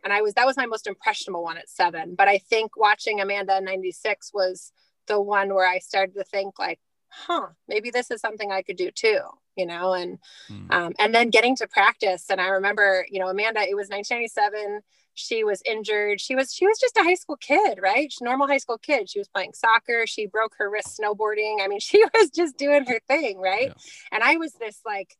[0.04, 2.14] and I was that was my most impressionable one at seven.
[2.14, 4.72] But I think watching Amanda in 96 was
[5.06, 8.76] the one where I started to think like, huh, maybe this is something I could
[8.76, 9.20] do too,
[9.56, 10.18] you know, and,
[10.50, 10.72] mm.
[10.72, 12.26] um, and then getting to practice.
[12.30, 14.80] And I remember, you know, Amanda, it was 1997.
[15.14, 16.20] She was injured.
[16.20, 18.10] She was, she was just a high school kid, right?
[18.10, 19.10] She's normal high school kid.
[19.10, 20.06] She was playing soccer.
[20.06, 21.56] She broke her wrist snowboarding.
[21.60, 23.38] I mean, she was just doing her thing.
[23.38, 23.68] Right.
[23.68, 23.74] Yeah.
[24.12, 25.16] And I was this like,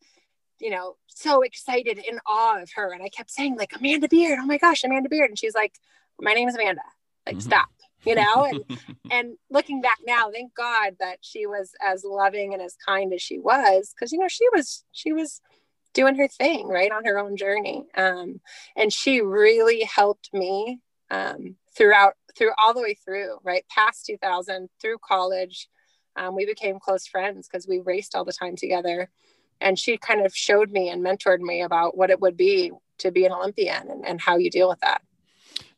[0.62, 2.92] you know, so excited in awe of her.
[2.92, 5.28] And I kept saying like, Amanda Beard, oh my gosh, Amanda Beard.
[5.28, 5.74] And she's like,
[6.20, 6.82] my name is Amanda.
[7.26, 7.48] Like, mm-hmm.
[7.48, 7.68] stop
[8.04, 8.64] you know and
[9.10, 13.22] and looking back now thank god that she was as loving and as kind as
[13.22, 15.40] she was because you know she was she was
[15.94, 18.40] doing her thing right on her own journey um,
[18.76, 24.68] and she really helped me um, throughout through all the way through right past 2000
[24.80, 25.68] through college
[26.16, 29.10] um, we became close friends because we raced all the time together
[29.62, 33.10] and she kind of showed me and mentored me about what it would be to
[33.10, 35.02] be an olympian and, and how you deal with that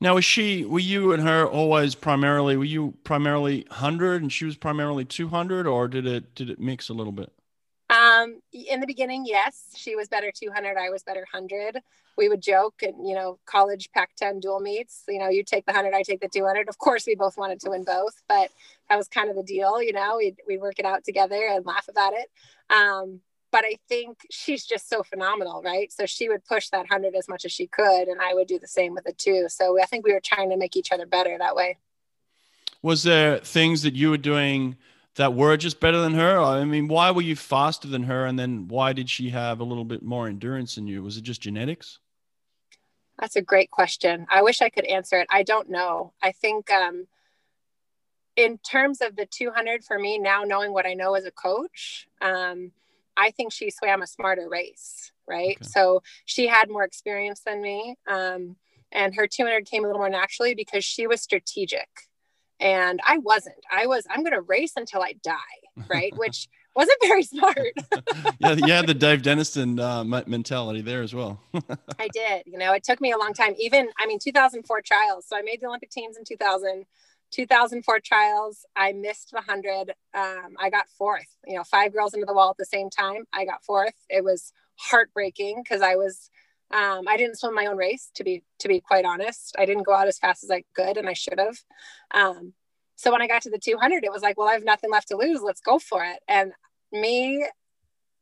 [0.00, 4.44] now, was she, were you and her always primarily, were you primarily 100 and she
[4.44, 7.32] was primarily 200 or did it, did it mix a little bit?
[7.90, 10.76] Um, in the beginning, yes, she was better 200.
[10.76, 11.80] I was better 100.
[12.16, 15.66] We would joke and, you know, college Pac 10 dual meets, you know, you take
[15.66, 16.68] the 100, I take the 200.
[16.68, 18.50] Of course, we both wanted to win both, but
[18.88, 21.64] that was kind of the deal, you know, we'd, we'd work it out together and
[21.66, 22.30] laugh about it.
[22.70, 23.20] Um,
[23.54, 25.92] but I think she's just so phenomenal, right?
[25.92, 28.58] So she would push that 100 as much as she could, and I would do
[28.58, 29.46] the same with it too.
[29.48, 31.78] So I think we were trying to make each other better that way.
[32.82, 34.76] Was there things that you were doing
[35.14, 36.40] that were just better than her?
[36.40, 38.26] I mean, why were you faster than her?
[38.26, 41.04] And then why did she have a little bit more endurance than you?
[41.04, 42.00] Was it just genetics?
[43.20, 44.26] That's a great question.
[44.32, 45.28] I wish I could answer it.
[45.30, 46.12] I don't know.
[46.20, 47.06] I think um,
[48.34, 52.08] in terms of the 200 for me now, knowing what I know as a coach,
[52.20, 52.72] um,
[53.16, 55.56] I think she swam a smarter race, right?
[55.56, 55.68] Okay.
[55.68, 57.96] So she had more experience than me.
[58.06, 58.56] Um,
[58.92, 61.88] and her 200 came a little more naturally because she was strategic.
[62.60, 63.56] And I wasn't.
[63.70, 66.12] I was, I'm going to race until I die, right?
[66.16, 67.58] Which wasn't very smart.
[68.38, 71.40] yeah, yeah, the Dave Denniston uh, mentality there as well.
[71.98, 72.44] I did.
[72.46, 73.54] You know, it took me a long time.
[73.58, 75.26] Even, I mean, 2004 trials.
[75.26, 76.84] So I made the Olympic teams in 2000.
[77.34, 79.90] 2004 trials, I missed the 100.
[80.14, 83.24] Um, I got fourth, you know, five girls into the wall at the same time.
[83.32, 83.94] I got fourth.
[84.08, 86.30] It was heartbreaking because I was,
[86.70, 89.56] um, I didn't swim my own race to be, to be quite honest.
[89.58, 91.58] I didn't go out as fast as I could and I should have.
[92.12, 92.52] Um,
[92.96, 95.08] so when I got to the 200, it was like, well, I have nothing left
[95.08, 95.42] to lose.
[95.42, 96.20] Let's go for it.
[96.28, 96.52] And
[96.92, 97.44] me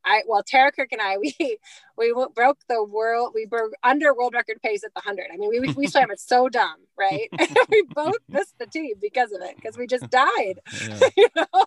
[0.05, 1.59] I well Tara Kirk and I we
[1.97, 5.27] we broke the world we broke under world record pace at the hundred.
[5.33, 7.29] I mean we we swam it so dumb, right?
[7.71, 11.01] we both missed the team because of it because we just died, yeah.
[11.17, 11.65] you know.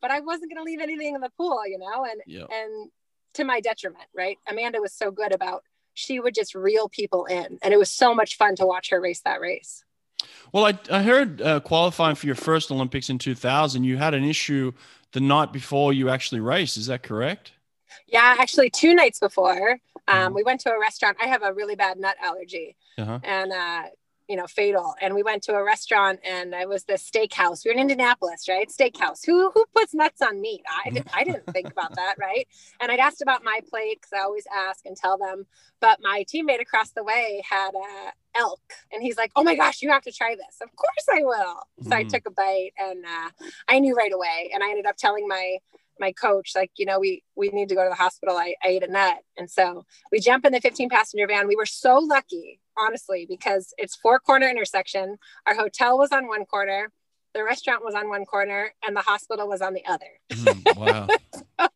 [0.00, 2.48] but I wasn't going to leave anything in the pool, you know, and yep.
[2.50, 2.90] and
[3.34, 4.38] to my detriment, right?
[4.48, 5.62] Amanda was so good about
[5.94, 9.00] she would just reel people in, and it was so much fun to watch her
[9.00, 9.84] race that race.
[10.52, 14.24] Well, I, I heard uh, qualifying for your first Olympics in 2000, you had an
[14.24, 14.72] issue
[15.12, 16.76] the night before you actually raced.
[16.76, 17.52] Is that correct?
[18.06, 19.78] Yeah, actually, two nights before,
[20.08, 20.34] um, mm-hmm.
[20.34, 21.16] we went to a restaurant.
[21.22, 23.20] I have a really bad nut allergy, uh-huh.
[23.22, 23.82] and uh,
[24.30, 24.94] you know, fatal.
[25.02, 27.64] And we went to a restaurant, and it was the steakhouse.
[27.64, 28.68] We were in Indianapolis, right?
[28.68, 29.26] Steakhouse.
[29.26, 30.62] Who who puts nuts on meat?
[30.86, 32.46] I did, I didn't think about that, right?
[32.80, 35.46] And I'd asked about my plate because I always ask and tell them.
[35.80, 38.62] But my teammate across the way had a elk,
[38.92, 41.56] and he's like, "Oh my gosh, you have to try this." Of course I will.
[41.82, 41.96] So mm.
[41.96, 43.30] I took a bite, and uh,
[43.68, 44.52] I knew right away.
[44.54, 45.56] And I ended up telling my
[45.98, 48.68] my coach like you know we we need to go to the hospital I, I
[48.68, 51.98] ate a nut and so we jump in the 15 passenger van we were so
[51.98, 55.18] lucky honestly, because it's four corner intersection.
[55.46, 56.90] Our hotel was on one corner,
[57.34, 60.06] the restaurant was on one corner, and the hospital was on the other.
[60.40, 61.06] Mm, wow.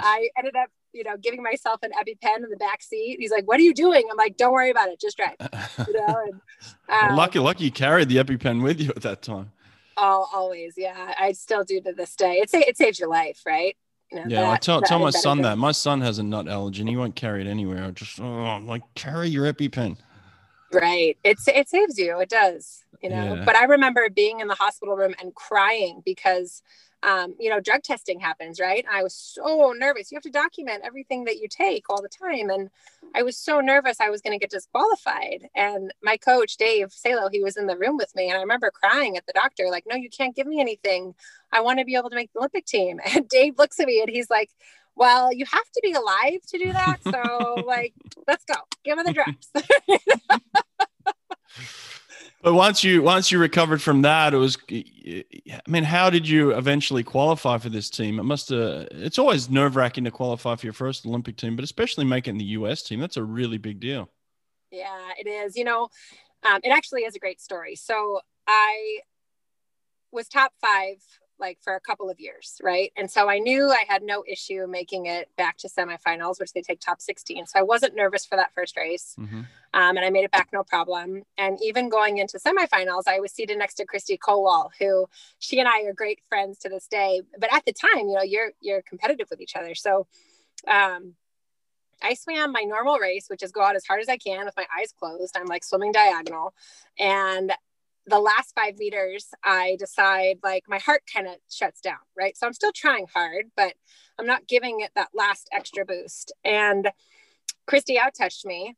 [0.00, 3.18] I ended up, you know, giving myself an EpiPen in the back seat.
[3.20, 5.36] He's like, "What are you doing?" I'm like, "Don't worry about it, just drive."
[5.86, 6.24] You know.
[6.88, 9.52] And, um, well, lucky, lucky, you carried the EpiPen with you at that time.
[9.98, 11.14] Oh, always, yeah.
[11.18, 12.36] I still do to this day.
[12.36, 13.76] It it saves your life, right?
[14.10, 15.58] You know, yeah, that, I tell, tell my son that.
[15.58, 17.84] My son has a nut allergy and he won't carry it anywhere.
[17.84, 19.98] I just, oh, I'm like, carry your EpiPen.
[20.72, 21.16] Right.
[21.24, 22.18] It's it saves you.
[22.20, 22.84] It does.
[23.02, 23.34] You know.
[23.34, 23.44] Yeah.
[23.44, 26.62] But I remember being in the hospital room and crying because
[27.02, 28.84] um, you know, drug testing happens, right?
[28.90, 30.10] I was so nervous.
[30.10, 32.50] You have to document everything that you take all the time.
[32.50, 32.70] And
[33.14, 35.48] I was so nervous I was going to get disqualified.
[35.54, 38.28] And my coach, Dave Salo, he was in the room with me.
[38.28, 41.14] And I remember crying at the doctor, like, no, you can't give me anything.
[41.52, 43.00] I want to be able to make the Olympic team.
[43.14, 44.50] And Dave looks at me and he's like,
[44.96, 46.98] well, you have to be alive to do that.
[47.04, 47.94] So, like,
[48.26, 48.54] let's go.
[48.84, 49.48] Give me the drops.
[52.42, 54.56] but once you once you recovered from that, it was.
[54.70, 55.24] I
[55.68, 58.18] mean, how did you eventually qualify for this team?
[58.18, 58.88] It must have.
[58.90, 62.44] It's always nerve wracking to qualify for your first Olympic team, but especially making the
[62.44, 62.82] U.S.
[62.82, 63.00] team.
[63.00, 64.08] That's a really big deal.
[64.70, 65.56] Yeah, it is.
[65.56, 65.88] You know,
[66.42, 67.76] um, it actually is a great story.
[67.76, 69.00] So I
[70.10, 70.96] was top five
[71.38, 72.92] like for a couple of years, right?
[72.96, 76.62] And so I knew I had no issue making it back to semifinals, which they
[76.62, 77.46] take top 16.
[77.46, 79.14] So I wasn't nervous for that first race.
[79.18, 79.40] Mm-hmm.
[79.74, 81.24] Um, and I made it back no problem.
[81.36, 85.06] And even going into semifinals, I was seated next to Kristy Kowal, who
[85.38, 87.22] she and I are great friends to this day.
[87.38, 89.74] But at the time, you know, you're you're competitive with each other.
[89.74, 90.06] So
[90.66, 91.14] um,
[92.02, 94.56] I swam my normal race, which is go out as hard as I can with
[94.56, 95.36] my eyes closed.
[95.36, 96.54] I'm like swimming diagonal.
[96.98, 97.52] And
[98.06, 102.36] the last five meters, I decide like my heart kind of shuts down, right?
[102.36, 103.74] So I'm still trying hard, but
[104.18, 106.32] I'm not giving it that last extra boost.
[106.44, 106.90] And
[107.68, 108.76] Kristy out touched me,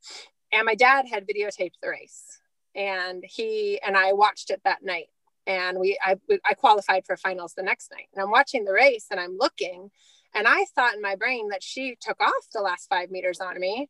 [0.50, 2.40] and my dad had videotaped the race,
[2.74, 5.08] and he and I watched it that night.
[5.46, 8.08] And we, I, I qualified for finals the next night.
[8.12, 9.90] And I'm watching the race, and I'm looking,
[10.34, 13.58] and I thought in my brain that she took off the last five meters on
[13.60, 13.88] me,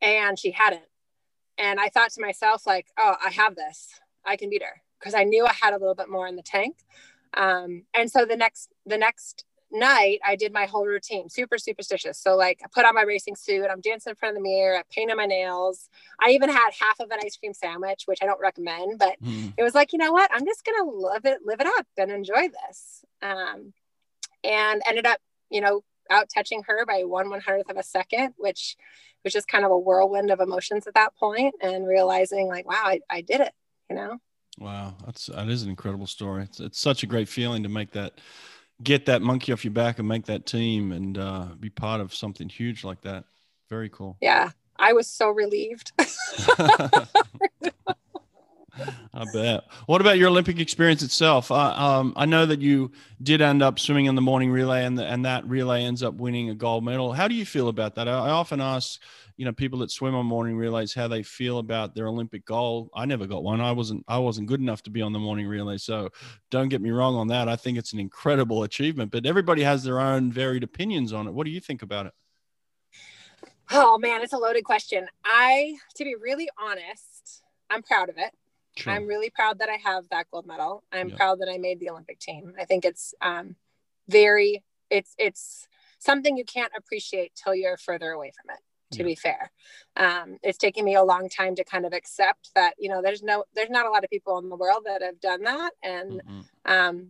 [0.00, 0.82] and she hadn't.
[1.58, 3.88] And I thought to myself, like, oh, I have this
[4.24, 6.42] I can beat her because I knew I had a little bit more in the
[6.42, 6.76] tank.
[7.34, 12.18] Um, and so the next the next night I did my whole routine, super superstitious.
[12.18, 14.76] So like I put on my racing suit, I'm dancing in front of the mirror,
[14.76, 15.88] I painted my nails.
[16.20, 19.52] I even had half of an ice cream sandwich, which I don't recommend, but mm.
[19.56, 20.30] it was like, you know what?
[20.32, 23.04] I'm just gonna live it, live it up and enjoy this.
[23.22, 23.72] Um,
[24.42, 28.34] and ended up, you know, out touching her by one one hundredth of a second,
[28.38, 28.76] which
[29.22, 32.82] was just kind of a whirlwind of emotions at that point and realizing like, wow,
[32.84, 33.52] I, I did it
[33.90, 34.16] you know?
[34.58, 36.44] Wow that's that is an incredible story.
[36.44, 38.20] It's, it's such a great feeling to make that
[38.82, 42.14] get that monkey off your back and make that team and uh, be part of
[42.14, 43.24] something huge like that.
[43.68, 44.16] Very cool.
[44.20, 44.50] Yeah
[44.80, 45.92] i was so relieved
[49.14, 49.64] I bet.
[49.86, 51.50] What about your Olympic experience itself?
[51.50, 54.98] Uh, um, I know that you did end up swimming in the morning relay, and
[54.98, 57.12] the, and that relay ends up winning a gold medal.
[57.12, 58.08] How do you feel about that?
[58.08, 59.00] I, I often ask
[59.40, 62.90] you know people that swim on morning relays how they feel about their olympic goal
[62.94, 65.46] i never got one i wasn't i wasn't good enough to be on the morning
[65.46, 66.10] relay so
[66.50, 69.82] don't get me wrong on that i think it's an incredible achievement but everybody has
[69.82, 72.12] their own varied opinions on it what do you think about it
[73.70, 78.34] oh man it's a loaded question i to be really honest i'm proud of it
[78.76, 78.92] sure.
[78.92, 81.16] i'm really proud that i have that gold medal i'm yep.
[81.16, 83.56] proud that i made the olympic team i think it's um,
[84.08, 88.60] very it's it's something you can't appreciate till you're further away from it
[88.92, 89.06] to yeah.
[89.06, 89.52] be fair
[89.96, 93.22] um, it's taken me a long time to kind of accept that you know there's
[93.22, 96.22] no there's not a lot of people in the world that have done that and
[96.22, 96.40] mm-hmm.
[96.64, 97.08] um,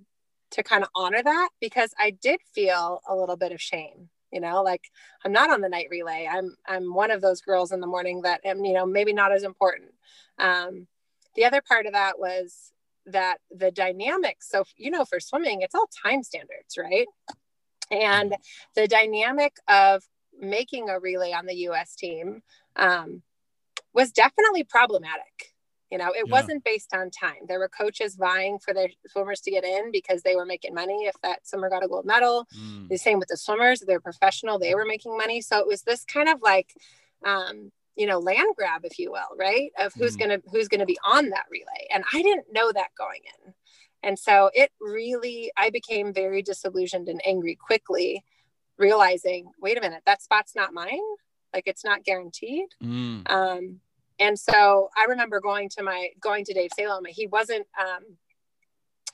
[0.50, 4.40] to kind of honor that because i did feel a little bit of shame you
[4.40, 4.82] know like
[5.24, 8.22] i'm not on the night relay i'm i'm one of those girls in the morning
[8.22, 9.90] that am you know maybe not as important
[10.38, 10.86] um,
[11.34, 12.72] the other part of that was
[13.06, 17.06] that the dynamics so you know for swimming it's all time standards right
[17.90, 18.36] and
[18.74, 20.02] the dynamic of
[20.38, 22.42] making a relay on the US team
[22.76, 23.22] um,
[23.92, 25.54] was definitely problematic.
[25.90, 26.30] You know, it yeah.
[26.30, 27.46] wasn't based on time.
[27.48, 31.06] There were coaches vying for their swimmers to get in because they were making money
[31.06, 32.46] if that swimmer got a gold medal.
[32.56, 32.88] Mm.
[32.88, 35.40] The same with the swimmers, they're professional, they were making money.
[35.40, 36.72] So it was this kind of like,
[37.26, 39.72] um, you know, land grab, if you will, right?
[39.78, 40.20] Of who's mm.
[40.20, 41.86] gonna who's gonna be on that relay.
[41.92, 43.52] And I didn't know that going in.
[44.02, 48.24] And so it really, I became very disillusioned and angry quickly
[48.78, 50.98] realizing, wait a minute, that spot's not mine.
[51.52, 52.68] Like it's not guaranteed.
[52.82, 53.30] Mm.
[53.30, 53.80] Um,
[54.18, 57.02] and so I remember going to my going to Dave Salo.
[57.06, 57.66] He wasn't.
[57.78, 58.16] Um,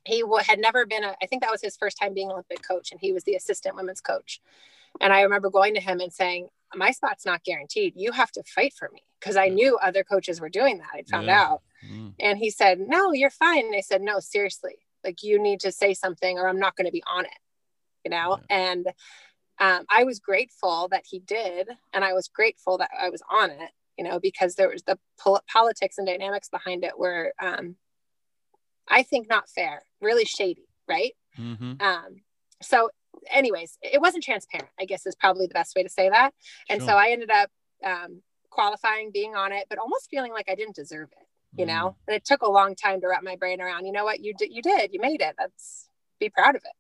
[0.05, 1.17] he w- had never been a.
[1.21, 3.75] I think that was his first time being Olympic coach, and he was the assistant
[3.75, 4.41] women's coach.
[5.01, 7.95] And I remember going to him and saying, "My spot's not guaranteed.
[7.97, 10.89] You have to fight for me." Because I knew other coaches were doing that.
[10.95, 11.43] I'd found yeah.
[11.43, 11.63] out.
[11.91, 12.15] Mm.
[12.21, 14.77] And he said, "No, you're fine." And I said, "No, seriously.
[15.05, 17.39] Like you need to say something, or I'm not going to be on it."
[18.05, 18.39] You know.
[18.51, 18.73] Yeah.
[18.73, 18.87] And
[19.59, 23.51] um, I was grateful that he did, and I was grateful that I was on
[23.51, 27.77] it, you know, because there was the pol- politics and dynamics behind it were, um,
[28.89, 31.13] I think, not fair, really shady, right?
[31.39, 31.81] Mm-hmm.
[31.81, 32.21] Um,
[32.61, 32.91] so,
[33.31, 34.69] anyways, it wasn't transparent.
[34.81, 36.33] I guess is probably the best way to say that.
[36.69, 36.91] And sure.
[36.91, 37.51] so I ended up
[37.85, 41.27] um, qualifying, being on it, but almost feeling like I didn't deserve it.
[41.59, 41.69] You mm.
[41.69, 43.87] know, and it took a long time to wrap my brain around.
[43.87, 44.21] You know what?
[44.21, 44.53] You did.
[44.53, 44.93] You did.
[44.93, 45.35] You made it.
[45.39, 46.73] That's be proud of it.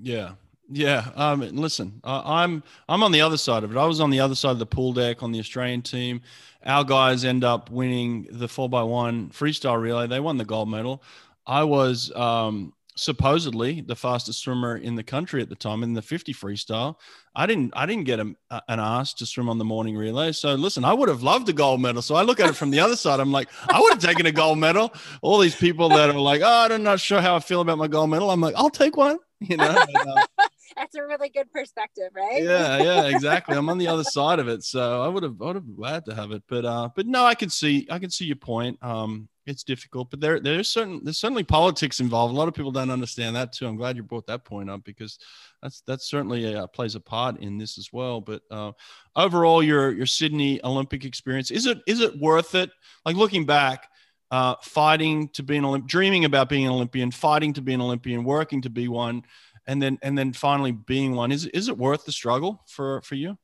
[0.00, 0.32] Yeah,
[0.70, 1.10] yeah.
[1.14, 3.78] Um, listen, I'm I'm on the other side of it.
[3.78, 6.22] I was on the other side of the pool deck on the Australian team.
[6.64, 10.06] Our guys end up winning the four by one freestyle relay.
[10.06, 11.02] They won the gold medal.
[11.46, 16.02] I was um, supposedly the fastest swimmer in the country at the time in the
[16.02, 16.96] 50 freestyle.
[17.34, 20.32] I didn't I didn't get a, an ask to swim on the morning relay.
[20.32, 22.02] So listen, I would have loved a gold medal.
[22.02, 23.20] So I look at it from the other side.
[23.20, 24.92] I'm like, I would have taken a gold medal.
[25.22, 27.88] All these people that are like, oh, I'm not sure how I feel about my
[27.88, 28.30] gold medal.
[28.30, 29.18] I'm like, I'll take one.
[29.42, 29.84] You know.
[29.88, 30.41] And, uh,
[30.76, 32.42] that's a really good perspective, right?
[32.42, 33.56] Yeah, yeah, exactly.
[33.56, 35.76] I'm on the other side of it, so I would have, I would have been
[35.76, 38.36] glad to have it, but, uh, but no, I can see, I can see your
[38.36, 38.78] point.
[38.82, 42.32] Um, it's difficult, but there, there's certain, there's certainly politics involved.
[42.32, 43.66] A lot of people don't understand that too.
[43.66, 45.18] I'm glad you brought that point up because
[45.60, 48.20] that's, that's certainly uh, plays a part in this as well.
[48.20, 48.72] But uh,
[49.16, 52.70] overall, your, your Sydney Olympic experience is it, is it worth it?
[53.04, 53.88] Like looking back,
[54.30, 57.82] uh, fighting to be an Olymp- dreaming about being an Olympian, fighting to be an
[57.82, 59.22] Olympian, working to be one,
[59.66, 61.32] and then and then finally being one.
[61.32, 63.38] Is is it worth the struggle for for you?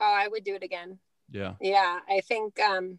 [0.00, 0.98] Oh, I would do it again.
[1.30, 1.54] Yeah.
[1.60, 2.98] Yeah, I think um,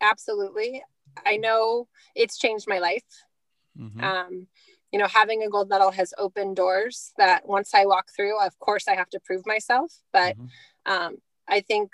[0.00, 0.82] absolutely.
[1.26, 3.04] I know it's changed my life.
[3.78, 4.02] Mm-hmm.
[4.02, 4.46] Um,
[4.92, 8.58] you know, having a gold medal has opened doors that once I walk through, of
[8.58, 9.92] course, I have to prove myself.
[10.12, 10.92] But mm-hmm.
[10.92, 11.16] um,
[11.48, 11.92] I think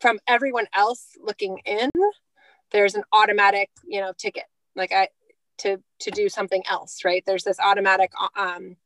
[0.00, 1.90] from everyone else looking in,
[2.72, 5.08] there's an automatic you know ticket like i
[5.58, 8.76] to to do something else right there's this automatic um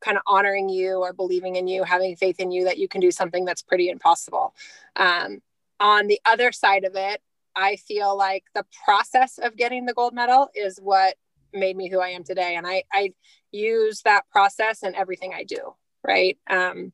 [0.00, 3.00] kind of honoring you or believing in you having faith in you that you can
[3.00, 4.54] do something that's pretty impossible.
[4.96, 5.40] Um
[5.80, 7.20] on the other side of it
[7.54, 11.16] i feel like the process of getting the gold medal is what
[11.52, 13.12] made me who i am today and i i
[13.52, 16.38] use that process in everything i do right?
[16.48, 16.92] Um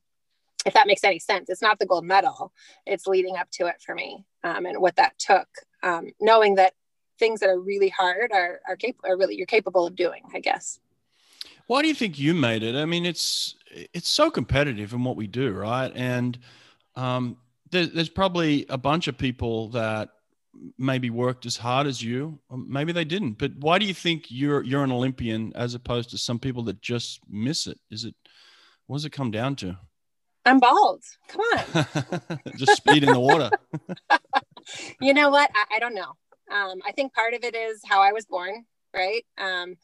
[0.65, 2.53] if that makes any sense it's not the gold medal
[2.87, 5.49] it's leading up to it for me um, and what that took
[5.83, 6.75] um, knowing that
[7.19, 10.39] things that are really hard are are capable are really you're capable of doing i
[10.41, 10.79] guess
[11.67, 12.75] why do you think you made it?
[12.75, 15.93] I mean it's it's so competitive in what we do right?
[15.95, 16.39] And
[16.97, 17.37] um,
[17.71, 20.11] there, there's probably a bunch of people that
[20.77, 22.39] maybe worked as hard as you.
[22.51, 26.19] Maybe they didn't but why do you think you're you're an olympian as opposed to
[26.19, 27.79] some people that just miss it?
[27.91, 28.15] Is it
[28.87, 29.79] what does it come down to?
[30.45, 31.03] I'm bald.
[31.29, 32.41] Come on.
[32.57, 33.51] Just speed in the water.
[35.01, 35.51] You know what?
[35.55, 36.13] I, I don't know.
[36.51, 39.25] Um, I think part of it is how I was born, right?
[39.37, 39.75] Um,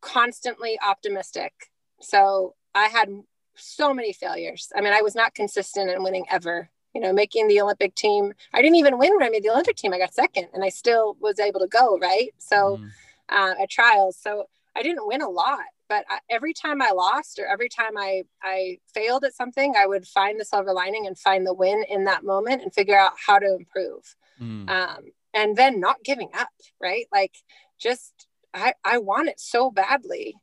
[0.00, 1.52] constantly optimistic.
[2.00, 3.08] So I had
[3.54, 4.70] so many failures.
[4.74, 6.70] I mean, I was not consistent in winning ever.
[6.94, 8.32] You know, making the Olympic team.
[8.54, 9.92] I didn't even win when I made the Olympic team.
[9.92, 12.30] I got second, and I still was able to go right.
[12.38, 12.90] So mm.
[13.28, 17.38] uh, at trials, so I didn't win a lot, but I, every time I lost
[17.38, 21.18] or every time I I failed at something, I would find the silver lining and
[21.18, 24.16] find the win in that moment and figure out how to improve.
[24.40, 24.70] Mm.
[24.70, 26.48] Um, and then not giving up,
[26.80, 27.06] right?
[27.12, 27.34] Like
[27.78, 30.34] just I I want it so badly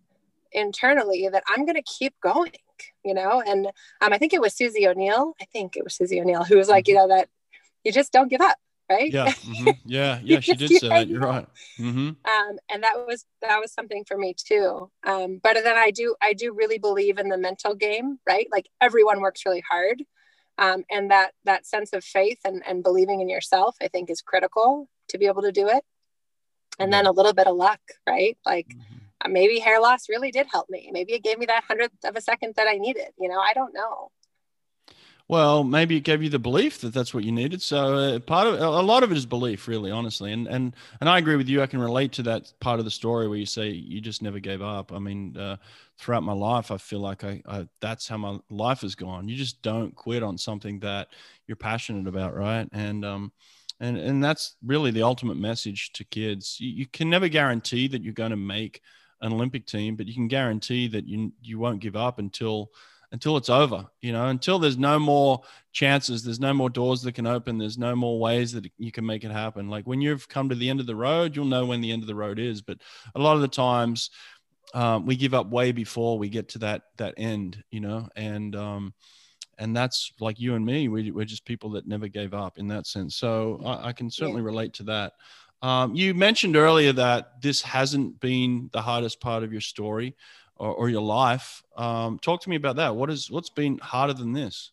[0.52, 2.54] internally that I'm going to keep going,
[3.04, 3.44] you know.
[3.46, 3.68] And
[4.02, 5.34] um, I think it was Susie O'Neill.
[5.42, 6.92] I think it was Susie O'Neill who was like, mm-hmm.
[6.92, 7.30] you know, that
[7.84, 8.58] you just don't give up
[8.90, 9.12] right?
[9.12, 9.70] Yeah, mm-hmm.
[9.86, 10.40] yeah, yeah.
[10.40, 11.08] she did say that.
[11.08, 11.48] You're right.
[11.80, 12.10] Mm-hmm.
[12.10, 14.92] Um, and that was that was something for me too.
[15.06, 18.48] Um, but then I do I do really believe in the mental game, right?
[18.52, 20.04] Like everyone works really hard,
[20.58, 24.22] um, and that that sense of faith and and believing in yourself, I think, is
[24.22, 25.84] critical to be able to do it.
[26.80, 28.38] And then a little bit of luck, right?
[28.46, 28.70] Like.
[28.70, 28.82] Mm-hmm.
[29.28, 30.92] Maybe hair loss really did help me.
[30.94, 33.08] Maybe it gave me that hundredth of a second that I needed.
[33.18, 34.12] You know, I don't know.
[35.28, 37.60] Well, maybe it gave you the belief that that's what you needed.
[37.60, 40.32] So uh, part of a lot of it is belief, really, honestly.
[40.32, 41.64] And and and I agree with you.
[41.64, 44.40] I can relate to that part of the story where you say you just never
[44.40, 44.94] gave up.
[44.94, 45.58] I mean, uh,
[45.98, 49.28] throughout my life, I feel like I, I that's how my life has gone.
[49.28, 51.08] You just don't quit on something that
[51.48, 52.70] you're passionate about, right?
[52.72, 53.32] And um,
[53.80, 56.58] and and that's really the ultimate message to kids.
[56.60, 58.82] You, you can never guarantee that you're going to make
[59.22, 62.72] an Olympic team, but you can guarantee that you you won't give up until
[63.12, 67.14] until it's over, you know, until there's no more chances, there's no more doors that
[67.14, 69.70] can open, there's no more ways that you can make it happen.
[69.70, 72.04] Like when you've come to the end of the road, you'll know when the end
[72.04, 72.62] of the road is.
[72.62, 72.80] But
[73.14, 74.10] a lot of the times,
[74.74, 78.56] um, we give up way before we get to that that end, you know, and
[78.56, 78.94] um,
[79.58, 80.88] and that's like you and me.
[80.88, 83.16] We, we're just people that never gave up in that sense.
[83.16, 84.48] So I, I can certainly yeah.
[84.48, 85.14] relate to that.
[85.62, 90.16] Um, you mentioned earlier that this hasn't been the hardest part of your story
[90.58, 91.64] or, or your life.
[91.76, 92.96] Um, talk to me about that.
[92.96, 94.72] What is what's been harder than this?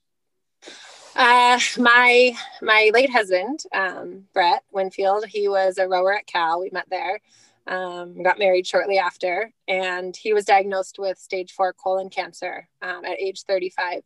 [1.14, 6.60] Uh, my my late husband, um, Brett Winfield, he was a rower at Cal.
[6.60, 7.20] We met there.
[7.66, 13.04] Um, got married shortly after, and he was diagnosed with stage four colon cancer um,
[13.04, 14.02] at age 35.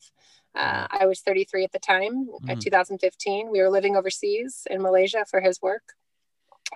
[0.57, 2.51] Uh, I was 33 at the time, mm.
[2.51, 3.51] at 2015.
[3.51, 5.83] We were living overseas in Malaysia for his work,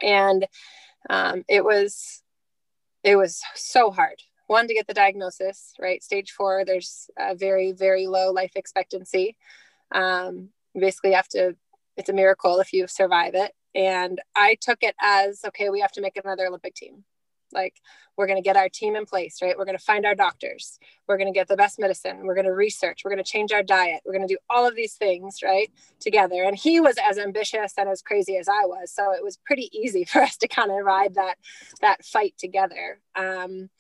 [0.02, 0.46] and
[1.08, 2.22] um, it was
[3.02, 4.22] it was so hard.
[4.46, 6.02] One to get the diagnosis right?
[6.02, 9.36] Stage four there's a very very low life expectancy.
[9.92, 11.56] Um, you basically have to
[11.96, 13.52] it's a miracle if you survive it.
[13.72, 17.04] And i took it as okay we have to make another olympic team
[17.52, 17.80] like
[18.16, 19.56] we're going to get our team in place right?
[19.56, 20.78] We're going to find our doctors.
[21.06, 22.24] We're going to get the best medicine.
[22.24, 23.02] We're going to research.
[23.04, 24.00] We're going to change our diet.
[24.04, 25.70] We're going to do all of these things right
[26.00, 26.42] together.
[26.44, 28.92] And he was as ambitious and as crazy as i was.
[28.92, 31.36] So it was pretty easy for us to kind of ride that
[31.80, 33.00] that fight together.
[33.14, 33.70] Um,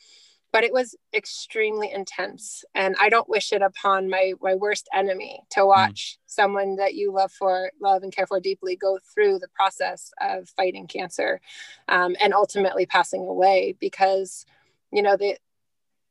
[0.52, 5.40] but it was extremely intense and i don't wish it upon my my worst enemy
[5.50, 5.66] to mm.
[5.66, 6.18] watch mm.
[6.26, 10.48] someone that you love for love and care for deeply go through the process of
[10.50, 11.40] fighting cancer
[11.88, 14.44] um, and ultimately passing away because
[14.92, 15.36] you know the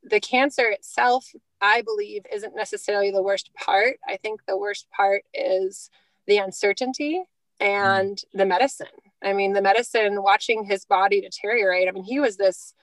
[0.02, 1.26] the cancer itself
[1.60, 5.90] i believe isn't necessarily the worst part i think the worst part is
[6.26, 7.22] the uncertainty
[7.60, 7.66] mm.
[7.66, 8.24] and mm.
[8.34, 8.86] the medicine
[9.22, 12.74] i mean the medicine watching his body deteriorate i mean he was this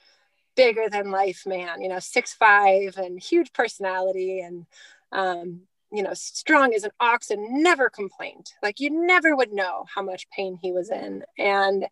[0.58, 4.66] bigger than life man, you know, six five and huge personality and
[5.14, 8.52] um, you know, strong as an ox and never complained.
[8.62, 11.24] Like you never would know how much pain he was in.
[11.38, 11.86] And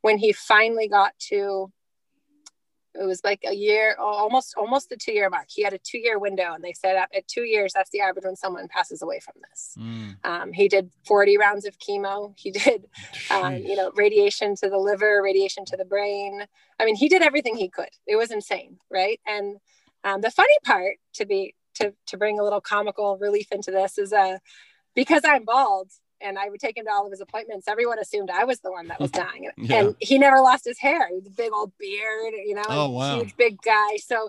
[0.00, 1.70] when he finally got to
[2.94, 5.46] it was like a year almost almost a two year mark.
[5.48, 8.00] He had a two year window and they said at, at two years that's the
[8.00, 9.74] average when someone passes away from this.
[9.78, 10.16] Mm.
[10.24, 12.34] um, he did 40 rounds of chemo.
[12.36, 12.86] He did
[13.30, 16.46] um, you know radiation to the liver radiation to the brain.
[16.78, 17.90] I mean he did everything he could.
[18.06, 19.20] It was insane right?
[19.26, 19.58] And
[20.04, 23.98] um, the funny part to be to, to bring a little comical relief into this
[23.98, 24.38] is uh
[24.94, 27.68] because i'm bald and I would take him to all of his appointments.
[27.68, 29.48] Everyone assumed I was the one that was dying.
[29.56, 29.80] yeah.
[29.80, 31.08] And he never lost his hair.
[31.08, 33.16] He was a big old beard, you know, oh, wow.
[33.16, 33.96] huge big guy.
[33.96, 34.28] So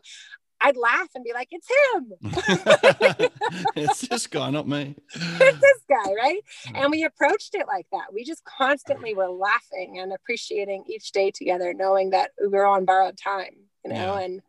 [0.61, 2.13] I'd laugh and be like, it's him.
[3.75, 4.95] it's this guy, not me.
[5.13, 6.41] it's this guy, right?
[6.75, 8.13] And we approached it like that.
[8.13, 12.85] We just constantly were laughing and appreciating each day together, knowing that we were on
[12.85, 14.19] borrowed time, you know, yeah.
[14.19, 14.41] and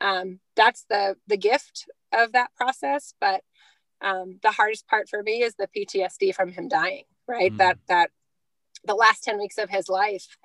[0.00, 3.14] um, that's the the gift of that process.
[3.20, 3.42] But
[4.02, 7.52] um, the hardest part for me is the PTSD from him dying, right?
[7.52, 7.58] Mm.
[7.58, 8.10] That, that
[8.84, 10.36] the last 10 weeks of his life,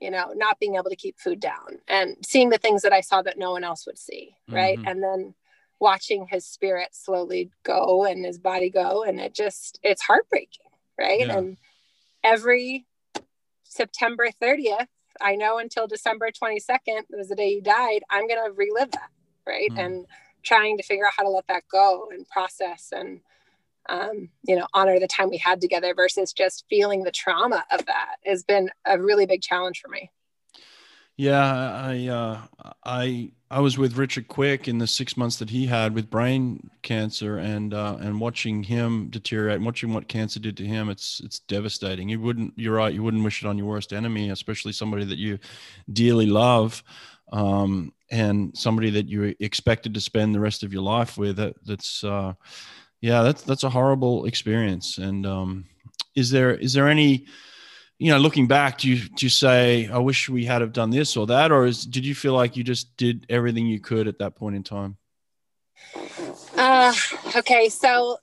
[0.00, 3.00] you know, not being able to keep food down and seeing the things that I
[3.00, 4.78] saw that no one else would see, right?
[4.78, 4.88] Mm-hmm.
[4.88, 5.34] And then
[5.80, 9.02] watching his spirit slowly go and his body go.
[9.02, 10.66] And it just, it's heartbreaking,
[10.98, 11.20] right?
[11.20, 11.38] Yeah.
[11.38, 11.56] And
[12.22, 12.86] every
[13.64, 14.88] September 30th,
[15.20, 19.10] I know until December 22nd was the day he died, I'm going to relive that,
[19.46, 19.70] right?
[19.70, 19.84] Mm.
[19.84, 20.06] And
[20.46, 23.20] trying to figure out how to let that go and process and
[23.88, 27.84] um, you know honor the time we had together versus just feeling the trauma of
[27.86, 30.10] that has been a really big challenge for me.
[31.16, 32.40] Yeah i uh,
[32.84, 36.68] i i was with richard quick in the six months that he had with brain
[36.82, 41.38] cancer and uh, and watching him deteriorate watching what cancer did to him it's it's
[41.38, 42.08] devastating.
[42.10, 45.18] You wouldn't you're right you wouldn't wish it on your worst enemy especially somebody that
[45.18, 45.38] you
[45.90, 46.82] dearly love
[47.32, 51.36] um, and somebody that you expected to spend the rest of your life with.
[51.36, 52.34] That, that's uh,
[53.00, 54.98] yeah, that's that's a horrible experience.
[54.98, 55.66] And um,
[56.14, 57.26] is there is there any
[57.98, 60.90] you know looking back do you do you say i wish we had have done
[60.90, 64.08] this or that or is, did you feel like you just did everything you could
[64.08, 64.96] at that point in time
[66.56, 66.92] uh
[67.34, 68.18] okay so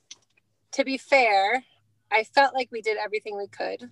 [0.70, 1.64] to be fair
[2.12, 3.90] i felt like we did everything we could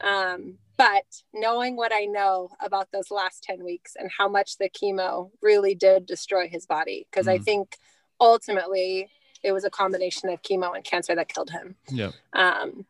[0.00, 4.68] um but knowing what I know about those last 10 weeks and how much the
[4.68, 7.32] chemo really did destroy his body, because mm.
[7.32, 7.76] I think
[8.20, 9.08] ultimately
[9.42, 11.76] it was a combination of chemo and cancer that killed him.
[11.88, 12.10] Yeah.
[12.34, 12.84] Um,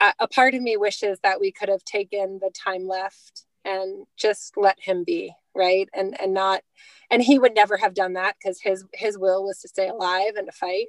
[0.00, 4.06] a, a part of me wishes that we could have taken the time left and
[4.16, 6.62] just let him be right and and not
[7.10, 10.32] and he would never have done that because his his will was to stay alive
[10.36, 10.88] and to fight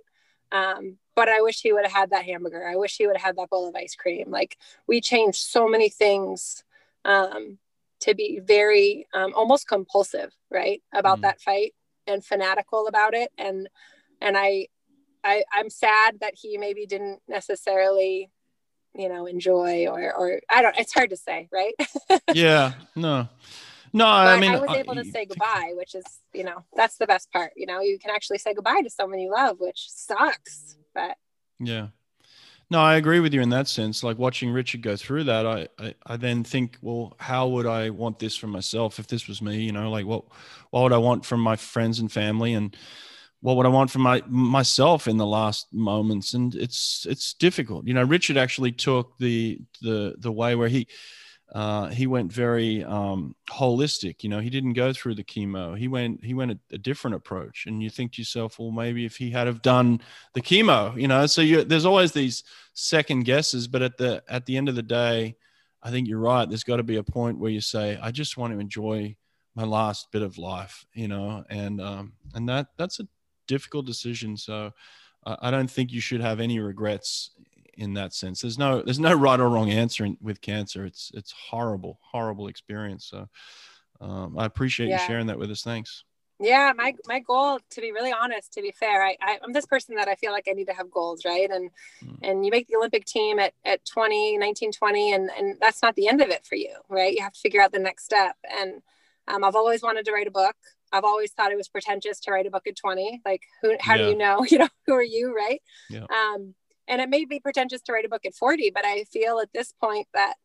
[0.56, 2.66] um, but I wish he would have had that hamburger.
[2.66, 4.32] I wish he would have had that bowl of ice cream.
[4.32, 6.64] Like we changed so many things
[7.04, 7.58] um,
[8.02, 11.22] to be very um, almost compulsive, right, about mm.
[11.24, 11.74] that fight
[12.08, 13.32] and fanatical about it.
[13.38, 13.68] And
[14.22, 14.68] and I,
[15.26, 18.32] I I'm sad that he maybe didn't necessarily,
[18.94, 20.78] you know, enjoy or or I don't.
[20.80, 21.74] It's hard to say, right?
[22.34, 22.74] yeah.
[22.96, 23.28] No.
[23.96, 26.98] No, I mean, I was uh, able to say goodbye, which is, you know, that's
[26.98, 27.54] the best part.
[27.56, 31.16] You know, you can actually say goodbye to someone you love, which sucks, but
[31.60, 31.88] yeah.
[32.70, 34.04] No, I agree with you in that sense.
[34.04, 37.90] Like watching Richard go through that, I, I, I then think, well, how would I
[37.90, 39.62] want this for myself if this was me?
[39.62, 40.26] You know, like what,
[40.72, 42.76] what would I want from my friends and family, and
[43.40, 46.34] what would I want from my myself in the last moments?
[46.34, 47.88] And it's it's difficult.
[47.88, 50.88] You know, Richard actually took the the the way where he
[51.54, 54.24] uh, he went very um, holistic.
[54.24, 55.78] You know, he didn't go through the chemo.
[55.78, 57.66] He went he went a, a, different approach.
[57.68, 60.02] And you think to yourself, well, maybe if he had have done
[60.34, 61.26] the chemo, you know.
[61.28, 62.44] So you, there's always these
[62.74, 65.36] second guesses, but at the at the end of the day,
[65.84, 66.50] I think you're right.
[66.50, 69.16] There's got to be a point where you say, I just want to enjoy
[69.54, 73.08] my last bit of life, you know, and um, and that that's a
[73.48, 74.38] difficult decision.
[74.38, 74.72] So.
[75.28, 77.32] I don't think you should have any regrets
[77.78, 78.42] in that sense.
[78.42, 80.86] There's no there's no right or wrong answer in, with cancer.
[80.86, 83.06] It's it's horrible, horrible experience.
[83.06, 83.28] So
[84.02, 85.02] um, I appreciate yeah.
[85.02, 85.64] you sharing that with us.
[85.64, 86.04] Thanks.
[86.38, 89.66] Yeah, my my goal, to be really honest, to be fair, I, I am this
[89.66, 91.50] person that I feel like I need to have goals, right?
[91.50, 91.70] And
[92.04, 92.18] mm.
[92.22, 95.96] and you make the Olympic team at at 20, 19, 20, and and that's not
[95.96, 97.14] the end of it for you, right?
[97.14, 98.36] You have to figure out the next step.
[98.60, 98.82] And
[99.28, 100.56] Um, I've always wanted to write a book.
[100.92, 103.22] I've always thought it was pretentious to write a book at 20.
[103.26, 104.04] Like, who, how Yeah.
[104.04, 104.46] do you know?
[104.52, 105.62] You know, who are you, right?
[105.90, 106.06] Yeah.
[106.10, 106.54] Um,
[106.88, 109.54] and it may be pretentious to write a book at 40, but I feel at
[109.54, 110.36] this point that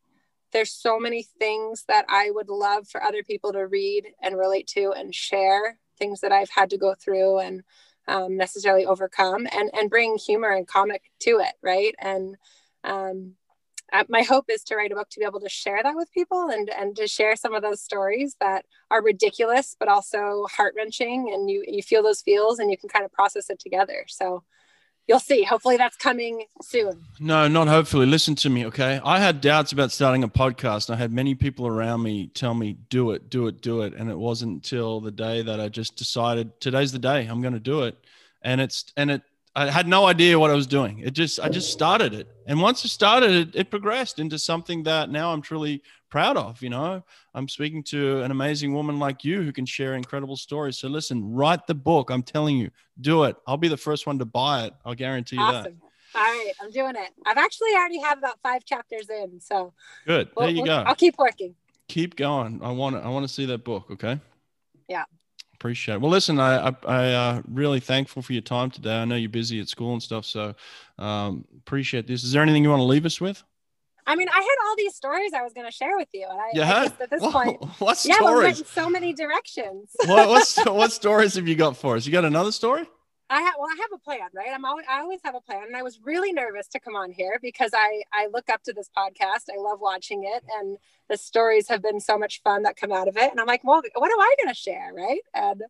[0.53, 4.66] there's so many things that I would love for other people to read and relate
[4.68, 7.62] to and share things that I've had to go through and
[8.09, 11.95] um, necessarily overcome and and bring humor and comic to it, right?
[12.01, 12.36] And
[12.82, 13.34] um,
[13.93, 16.12] uh, my hope is to write a book to be able to share that with
[16.12, 20.74] people and and to share some of those stories that are ridiculous but also heart
[20.76, 24.05] wrenching, and you you feel those feels and you can kind of process it together.
[24.09, 24.43] So
[25.11, 25.43] you'll see.
[25.43, 27.05] Hopefully, that's coming soon.
[27.19, 28.07] No, not hopefully.
[28.07, 29.01] Listen to me, okay?
[29.05, 30.89] I had doubts about starting a podcast.
[30.89, 33.93] I had many people around me tell me, do it, do it, do it.
[33.95, 37.55] And it wasn't until the day that I just decided today's the day I'm going
[37.55, 37.99] to do it.
[38.43, 39.23] And it's, and it,
[39.57, 41.01] I had no idea what I was doing.
[41.01, 42.29] It just, I just started it.
[42.51, 46.61] And once it started it, it progressed into something that now I'm truly proud of.
[46.61, 50.77] You know, I'm speaking to an amazing woman like you who can share incredible stories.
[50.77, 52.11] So listen, write the book.
[52.11, 53.37] I'm telling you, do it.
[53.47, 54.75] I'll be the first one to buy it.
[54.85, 55.61] I'll guarantee you that.
[55.61, 55.81] Awesome.
[56.13, 57.11] All right, I'm doing it.
[57.25, 59.73] I've actually already have about five chapters in, so
[60.05, 60.31] Good.
[60.35, 60.89] we'll- there you we'll- go.
[60.89, 61.55] I'll keep working.
[61.87, 62.65] keep going.
[62.65, 63.93] I want to, I want to see that book.
[63.93, 64.19] Okay.
[64.89, 65.05] Yeah.
[65.61, 66.01] Appreciate it.
[66.01, 68.97] Well, listen, I, I, I uh, really thankful for your time today.
[68.97, 70.55] I know you're busy at school and stuff, so
[70.99, 72.25] um, appreciate this.
[72.25, 73.45] Is there anything you want to leave us with?
[74.07, 76.41] I mean, I had all these stories I was going to share with you, and
[76.41, 79.91] I, You I at this point, what yeah, we went in so many directions.
[80.07, 82.07] what, what, what stories have you got for us?
[82.07, 82.89] You got another story?
[83.31, 84.51] I have well, I have a plan, right?
[84.53, 87.12] I'm always I always have a plan, and I was really nervous to come on
[87.12, 89.45] here because I I look up to this podcast.
[89.53, 90.76] I love watching it, and
[91.09, 93.31] the stories have been so much fun that come out of it.
[93.31, 95.20] And I'm like, well, what am I going to share, right?
[95.35, 95.62] And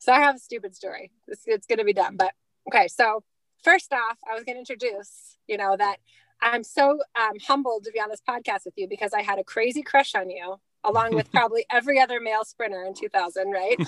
[0.00, 1.10] so I have a stupid story.
[1.28, 2.32] It's, it's going to be dumb, but
[2.68, 2.88] okay.
[2.88, 3.22] So
[3.62, 5.98] first off, I was going to introduce, you know, that
[6.42, 9.44] I'm so um, humbled to be on this podcast with you because I had a
[9.44, 13.76] crazy crush on you, along with probably every other male sprinter in 2000, right?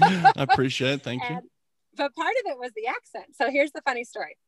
[0.00, 1.02] I appreciate it.
[1.02, 1.40] Thank you.
[2.00, 3.36] But part of it was the accent.
[3.36, 4.38] So here's the funny story.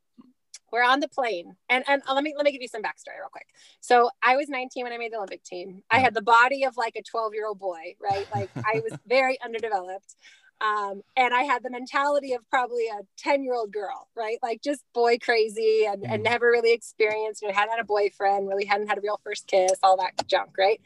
[0.72, 3.28] We're on the plane, and and let me let me give you some backstory real
[3.30, 3.48] quick.
[3.82, 5.82] So I was 19 when I made the Olympic team.
[5.90, 8.26] I had the body of like a 12 year old boy, right?
[8.32, 10.16] Like I was very underdeveloped.
[10.62, 14.38] Um, and I had the mentality of probably a 10 year old girl, right?
[14.42, 16.24] Like just boy crazy and, and Mm.
[16.24, 19.46] never really experienced, you know, hadn't had a boyfriend, really hadn't had a real first
[19.48, 20.80] kiss, all that junk, right?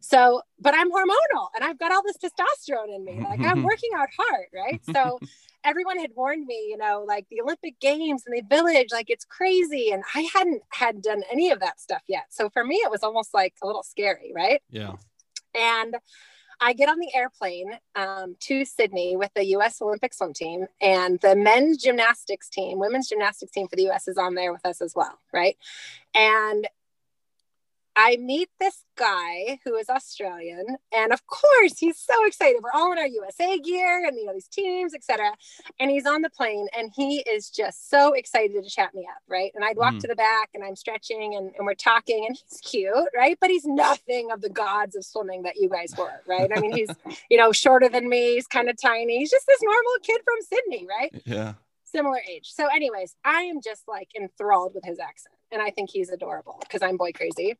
[0.00, 3.22] So, but I'm hormonal and I've got all this testosterone in me.
[3.22, 4.80] Like I'm working out hard, right?
[4.84, 5.20] So
[5.64, 9.24] everyone had warned me, you know, like the Olympic Games and the village, like it's
[9.24, 9.90] crazy.
[9.92, 12.26] And I hadn't had done any of that stuff yet.
[12.30, 14.62] So for me, it was almost like a little scary, right?
[14.70, 14.94] Yeah.
[15.54, 15.96] And
[16.60, 21.18] I get on the airplane um, to Sydney with the US Olympic swim team, and
[21.20, 24.82] the men's gymnastics team, women's gymnastics team for the US is on there with us
[24.82, 25.56] as well, right?
[26.14, 26.68] And
[28.00, 32.62] I meet this guy who is Australian, and of course he's so excited.
[32.62, 35.32] We're all in our USA gear and you know these teams, etc.
[35.80, 39.22] And he's on the plane, and he is just so excited to chat me up,
[39.28, 39.52] right?
[39.54, 40.00] And I'd walk Mm.
[40.00, 43.38] to the back, and I'm stretching, and, and we're talking, and he's cute, right?
[43.40, 46.50] But he's nothing of the gods of swimming that you guys were, right?
[46.54, 46.96] I mean, he's
[47.30, 50.36] you know shorter than me, he's kind of tiny, he's just this normal kid from
[50.42, 51.12] Sydney, right?
[51.26, 51.54] Yeah.
[51.84, 52.52] similar age.
[52.52, 56.58] So, anyways, I am just like enthralled with his accent, and I think he's adorable
[56.62, 57.56] because I'm boy crazy.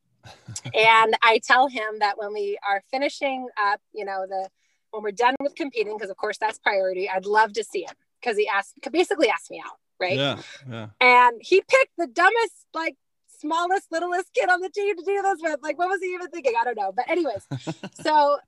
[0.74, 4.48] And I tell him that when we are finishing up, you know, the
[4.92, 7.94] when we're done with competing, because of course that's priority, I'd love to see him
[8.20, 10.16] because he asked, basically asked me out, right?
[10.16, 10.38] Yeah.
[10.68, 10.88] Yeah.
[11.00, 12.96] And he picked the dumbest, like
[13.38, 15.60] smallest, littlest kid on the team to do this with.
[15.62, 16.54] Like, what was he even thinking?
[16.60, 16.90] I don't know.
[16.92, 17.46] But anyways,
[18.02, 18.38] so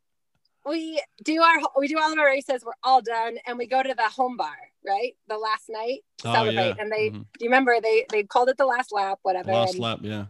[0.67, 2.65] we do our we do all of our races.
[2.65, 4.57] We're all done, and we go to the home bar,
[4.87, 5.17] right?
[5.29, 6.55] The last night to Oh, celebrate.
[6.69, 6.75] yeah.
[6.79, 7.27] And they, Mhm.
[7.39, 9.53] do you remember they they called it the last lap, whatever.
[9.53, 9.99] Last and- lap.
[10.03, 10.27] Yeah.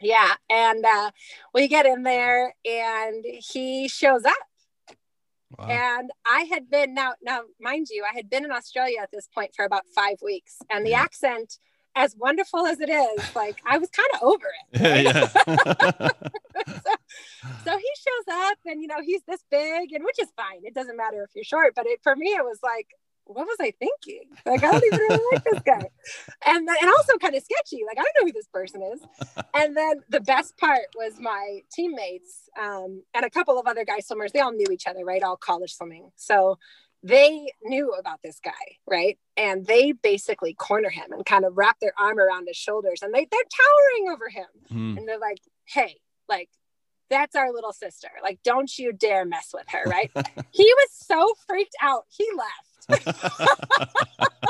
[0.00, 1.10] Yeah, and uh,
[1.54, 4.34] we get in there, and he shows up.
[5.58, 5.66] Wow.
[5.66, 9.28] And I had been now, now, mind you, I had been in Australia at this
[9.34, 11.02] point for about five weeks, and the Yeah.
[11.02, 11.58] accent,
[11.96, 14.80] as wonderful as it is, like I was kind of over it.
[14.80, 15.28] Yeah.
[16.00, 16.08] yeah.
[17.64, 20.60] So he shows up, and you know he's this big, and which is fine.
[20.62, 22.86] It doesn't matter if you're short, but it for me it was like,
[23.34, 24.24] what was I thinking?
[24.44, 25.88] Like I don't even really like this guy,
[26.46, 27.82] and then, and also kind of sketchy.
[27.86, 29.00] Like I don't know who this person is.
[29.54, 34.00] And then the best part was my teammates um, and a couple of other guy
[34.00, 34.32] swimmers.
[34.32, 35.22] They all knew each other, right?
[35.22, 36.58] All college swimming, so
[37.02, 38.50] they knew about this guy,
[38.86, 39.18] right?
[39.36, 43.14] And they basically corner him and kind of wrap their arm around his shoulders, and
[43.14, 44.98] they they're towering over him Hmm.
[44.98, 45.96] and they're like, hey,
[46.28, 46.48] like,
[47.08, 48.08] that's our little sister.
[48.22, 50.10] Like, don't you dare mess with her, right?
[50.52, 52.04] he was so freaked out.
[52.08, 52.69] He left.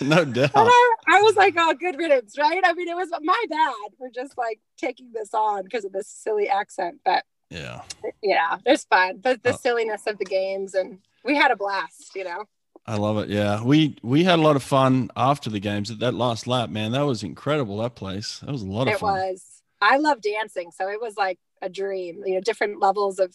[0.00, 0.50] no doubt.
[0.54, 2.60] I, I was like, oh, good riddance, right?
[2.64, 6.08] I mean, it was my bad for just like taking this on because of this
[6.08, 7.00] silly accent.
[7.04, 7.82] But Yeah.
[8.22, 9.20] Yeah, it's fun.
[9.22, 9.56] The, the Oh.
[9.56, 12.14] silliness of the games, and we had a blast.
[12.14, 12.44] You know.
[12.86, 13.28] I love it.
[13.28, 15.96] Yeah, we we had a lot of fun after the games.
[15.98, 17.78] That last lap, man, that was incredible.
[17.78, 19.18] That place, that was a lot of it fun.
[19.18, 19.44] It was
[19.80, 23.32] i love dancing so it was like a dream you know different levels of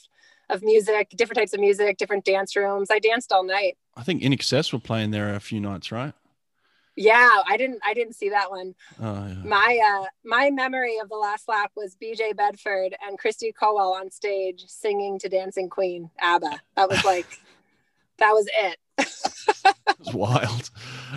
[0.50, 2.90] of music different types of music different dance rooms.
[2.92, 3.78] I danced all night.
[3.96, 6.14] I think INXS were playing there a few nights, right?
[6.96, 8.76] yeah i didn't i didn't see that one.
[9.02, 9.34] Oh yeah.
[9.44, 14.12] my uh my memory of the last lap was bj bedford and Kristy Kowal on
[14.12, 16.62] stage singing to dancing queen abba.
[16.76, 17.26] That was like
[18.20, 18.78] that was it
[19.86, 20.70] It was wild.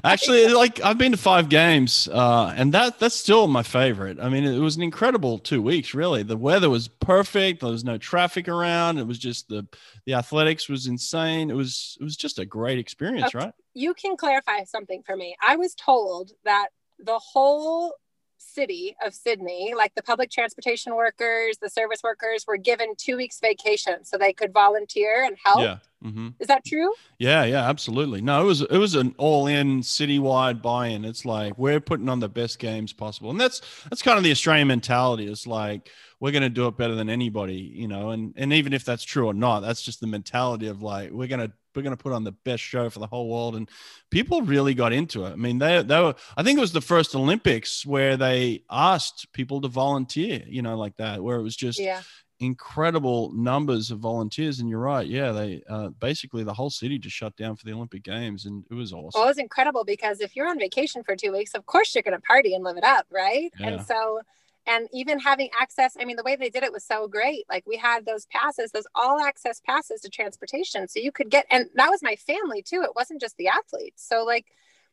[0.05, 4.19] Actually, like I've been to five games, uh, and that that's still my favorite.
[4.21, 5.95] I mean, it was an incredible two weeks.
[5.95, 7.61] Really, the weather was perfect.
[7.61, 8.99] There was no traffic around.
[8.99, 9.67] It was just the
[10.05, 11.51] the athletics was insane.
[11.51, 13.47] It was it was just a great experience, Okay.
[13.47, 13.53] right?
[13.75, 15.37] you can clarify something for me.
[15.47, 16.69] I was told that
[16.99, 17.95] the whole
[18.39, 23.41] city of Sydney, like the public transportation workers, the service workers, were given two weeks
[23.41, 25.61] vacation so they could volunteer and help.
[25.61, 25.79] Yeah.
[26.03, 26.93] hmm Is that true?
[27.19, 28.21] Yeah, yeah, absolutely.
[28.21, 31.05] No, it was it was an all-in citywide buy-in.
[31.05, 34.31] It's like we're putting on the best games possible, and that's that's kind of the
[34.31, 35.27] Australian mentality.
[35.27, 38.11] It's like we're going to do it better than anybody, you know.
[38.11, 41.29] And and even if that's true or not, that's just the mentality of like we're
[41.29, 43.55] gonna we're gonna put on the best show for the whole world.
[43.57, 43.69] And
[44.11, 45.33] people really got into it.
[45.33, 46.15] I mean, they they were.
[46.37, 50.77] I think it was the first Olympics where they asked people to volunteer, you know,
[50.77, 52.03] like that, where it was just Yeah.
[52.41, 57.17] incredible numbers of volunteers and you're right yeah they uh, basically the whole city just
[57.17, 60.21] shut down for the olympic games and it was awesome Well, it was incredible because
[60.21, 62.77] if you're on vacation for two weeks, of course you're going to party and live
[62.77, 63.51] it up, right?
[63.59, 63.67] Yeah.
[63.69, 64.21] And so,
[64.67, 67.45] and even having access, I mean, the way they did it was so great.
[67.49, 70.89] Like we had those passes, those all access passes to transportation.
[70.89, 72.83] So you could get, and that was my family too.
[72.83, 74.07] It wasn't just the athletes.
[74.07, 74.47] So, like,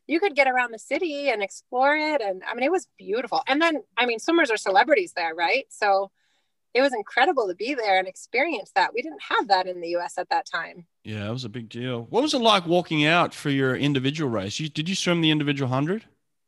[0.06, 2.20] you could get around the city and explore it.
[2.20, 3.42] And I mean, it was beautiful.
[3.46, 5.64] And then, I mean, swimmers are celebrities there, right?
[5.70, 6.10] So
[6.74, 8.92] it was incredible to be there and experience that.
[8.92, 10.86] We didn't have that in the US at that time.
[11.04, 14.30] yeah it was a big deal what was it like walking out for your individual
[14.30, 16.04] race you, did you swim the individual 100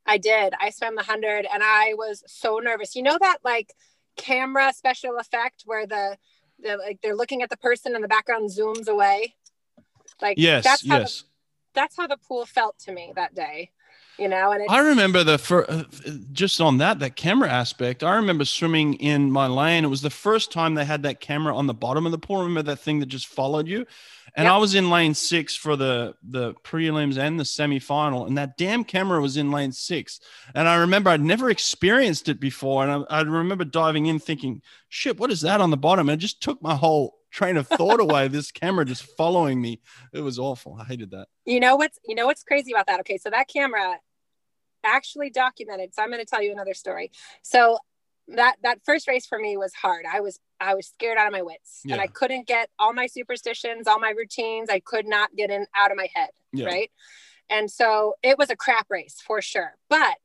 [0.06, 0.54] I did.
[0.60, 2.94] I swam the hundred and I was so nervous.
[2.94, 3.74] You know that like
[4.16, 6.16] camera special effect where the
[6.58, 9.34] the like they're looking at the person and the background zooms away.
[10.22, 11.26] Like yes that's how yes the,
[11.74, 13.70] that's how the pool felt to me that day.
[14.18, 15.34] You know, and it, I remember the
[15.68, 15.84] uh,
[16.32, 18.02] just on that that camera aspect.
[18.02, 19.84] I remember swimming in my lane.
[19.84, 22.38] It was the first time they had that camera on the bottom of the pool.
[22.38, 23.86] Remember that thing that just followed you?
[24.34, 24.52] And Yep.
[24.52, 28.84] I was in lane six for the the prelims and the semifinal, and that damn
[28.84, 30.20] camera was in lane six.
[30.54, 34.62] And I remember I'd never experienced it before, and I, I remember diving in thinking,
[34.88, 37.66] "Shit, what is that on the bottom?" And it just took my whole train of
[37.68, 38.28] thought away.
[38.36, 39.80] This camera just following me.
[40.12, 40.76] It was awful.
[40.80, 41.28] I hated that.
[41.44, 43.00] you know what's you know what's crazy about that?
[43.00, 43.96] Okay, so that camera
[44.86, 45.94] actually documented.
[45.94, 47.10] So I'm going to tell you another story.
[47.42, 47.78] So
[48.28, 50.04] that that first race for me was hard.
[50.10, 51.94] I was I was scared out of my wits, Yeah.
[51.94, 54.68] and I couldn't get all my superstitions, all my routines.
[54.70, 56.30] I could not get in out of my head.
[56.52, 56.66] Yeah.
[56.66, 56.90] right?
[57.50, 59.74] And so it was a crap race for sure.
[59.88, 60.16] But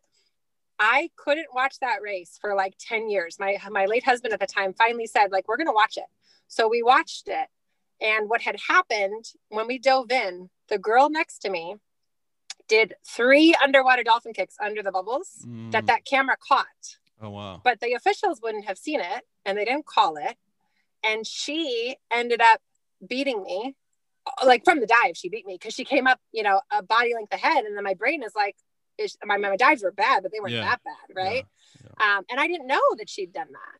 [0.79, 3.37] I couldn't watch that race for like 10 years.
[3.39, 6.05] My my late husband at the time finally said like we're going to watch it.
[6.47, 7.47] So we watched it.
[8.01, 11.75] And what had happened when we dove in, the girl next to me
[12.71, 15.29] did three underwater dolphin kicks under the bubbles
[15.73, 15.87] that Mm.
[15.87, 16.97] that camera caught.
[17.21, 17.61] Oh wow.
[17.63, 20.37] But the officials wouldn't have seen it and they didn't call it.
[21.03, 22.61] And she ended up
[23.13, 23.75] beating me
[24.51, 25.17] like from the dive.
[25.17, 27.65] She beat me because she came up, you know, a body length ahead.
[27.65, 28.55] And then my brain is like,
[28.97, 30.61] is, my, my dives were bad, but they weren't Yeah.
[30.69, 31.15] that bad.
[31.15, 31.45] Right.
[31.83, 33.77] Yeah, Um, and I didn't know that she'd done that.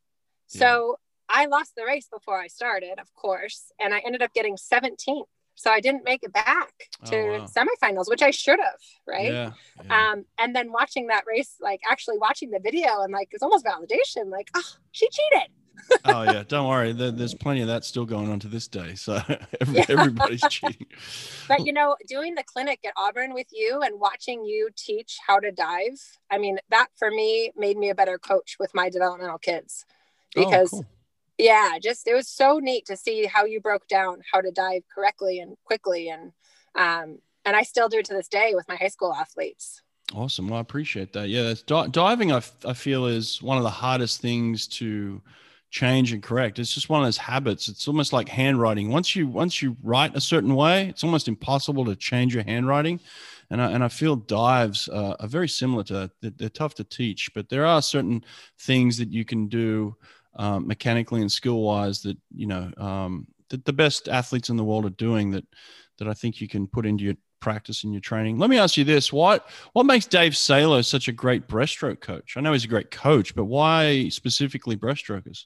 [0.48, 0.98] So
[1.30, 3.72] I lost the race before I started, of course.
[3.80, 5.28] And I ended up getting 17th.
[5.62, 6.74] So I didn't make it back
[7.06, 7.46] to Oh, wow.
[7.46, 8.80] semifinals, which I should have.
[9.08, 9.32] Right.
[9.32, 9.52] Yeah.
[9.86, 10.12] yeah.
[10.12, 13.64] Um, and then watching that race, like actually watching the video and like it's almost
[13.64, 15.50] validation, like, oh, she cheated.
[16.06, 16.94] oh yeah, don't worry.
[16.94, 18.96] There's plenty of that still going on to this day.
[18.96, 19.22] So
[19.62, 19.86] every, Yeah.
[19.88, 20.88] everybody's cheating.
[21.48, 25.40] But you know, doing the clinic at Auburn with you and watching you teach how
[25.40, 26.02] to dive,
[26.32, 29.86] I mean, that for me made me a better coach with my developmental kids.
[30.36, 30.86] Oh, Because cool.
[31.42, 34.84] Yeah, just it was so neat to see how you broke down how to dive
[34.94, 36.32] correctly and quickly and
[36.76, 39.82] um and I still do it to this day with my high school athletes.
[40.14, 40.48] Awesome.
[40.48, 41.30] Well, I appreciate that.
[41.30, 45.22] Yeah, that's, di- diving, I, f- I feel, is one of the hardest things to
[45.70, 46.60] change and correct.
[46.60, 47.70] It's just one of those habits.
[47.70, 48.90] It's almost like handwriting.
[48.90, 53.00] Once you once you write a certain way, it's almost impossible to change your handwriting.
[53.50, 56.12] And I, and I feel dives uh, are very similar to that.
[56.22, 58.24] They're, they're tough to teach, but there are certain
[58.60, 59.96] things that you can do
[60.36, 64.64] um, mechanically and skill wise that you know um, that the best athletes in the
[64.64, 65.46] world are doing that
[66.00, 68.38] that I think you can put into your practice and your training.
[68.38, 72.36] Let me ask you this: what what makes Dave Salo such a great breaststroke coach?
[72.38, 75.46] I know he's a great coach, but why specifically breaststrokers?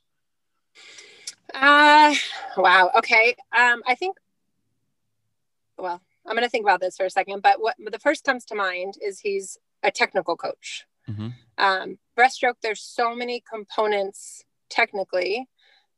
[1.54, 2.14] Uh
[2.58, 2.92] Wow.
[2.96, 3.36] Okay.
[3.56, 4.18] Um, I think.
[5.78, 8.46] Well, I'm going to think about this for a second, but what the first comes
[8.46, 10.86] to mind is he's a technical coach.
[11.10, 11.28] Mm-hmm.
[11.58, 15.48] Um, breaststroke, there's so many components technically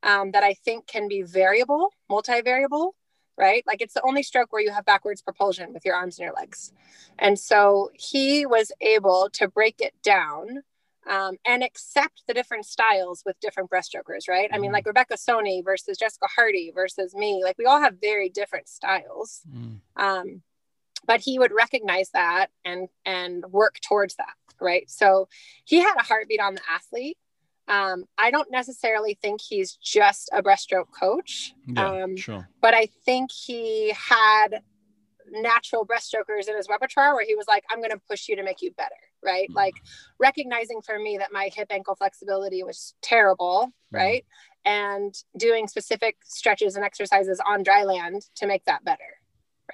[0.04, 2.92] um, that I think can be variable, multivariable,
[3.38, 3.64] right?
[3.68, 6.36] Like it's the only stroke where you have backwards propulsion with your arms and your
[6.36, 6.72] legs.
[7.20, 10.64] And so he was able to break it down
[11.08, 14.50] um, and accept the different styles with different breaststrokers, right?
[14.52, 14.88] I mean, like mm.
[14.88, 19.42] Rebecca Soni versus Jessica Hardy versus me, like we all have very different styles.
[19.50, 19.80] Mm.
[19.96, 20.42] Um,
[21.06, 24.90] but he would recognize that and and work towards that, right?
[24.90, 25.30] So
[25.64, 27.18] he had a heartbeat on the athlete.
[27.68, 32.48] Um, I don't necessarily think he's just a breaststroke coach, yeah, um, sure.
[32.62, 34.62] but I think he had
[35.30, 38.44] natural breaststrokers in his repertoire where he was like, I'm going to push you to
[38.44, 39.50] make you better right?
[39.50, 39.56] Mm.
[39.56, 39.76] Like
[40.20, 43.98] recognizing for me that my hip ankle flexibility was terrible, mm.
[43.98, 44.26] right?
[44.66, 49.20] And doing specific stretches and exercises on dry land to make that better,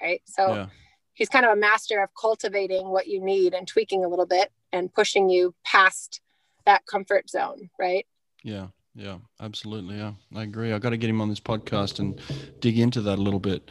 [0.01, 0.21] right?
[0.25, 0.65] So yeah.
[1.13, 4.51] he's kind of a master of cultivating what you need and tweaking a little bit
[4.71, 6.21] and pushing you past
[6.65, 8.05] that comfort zone, right?
[8.43, 8.67] Yeah.
[8.95, 9.97] Yeah, absolutely.
[9.97, 10.71] Yeah, I agree.
[10.71, 12.21] I got to get him on this podcast and
[12.59, 13.67] dig into that a little bit.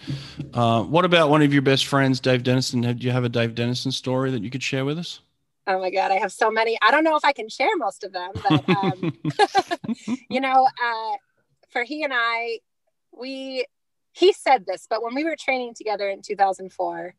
[0.53, 2.99] Uh, what about one of your best friends, Dave Denniston?
[2.99, 5.20] Do you have a Dave Denniston story that you could share with us?
[5.68, 6.76] Oh my God, I have so many.
[6.82, 9.12] I don't know if I can share most of them, but um,
[10.28, 11.12] you know, uh,
[11.70, 12.59] for he and I,
[13.12, 13.66] we,
[14.12, 17.14] he said this, but when we were training together in 2004,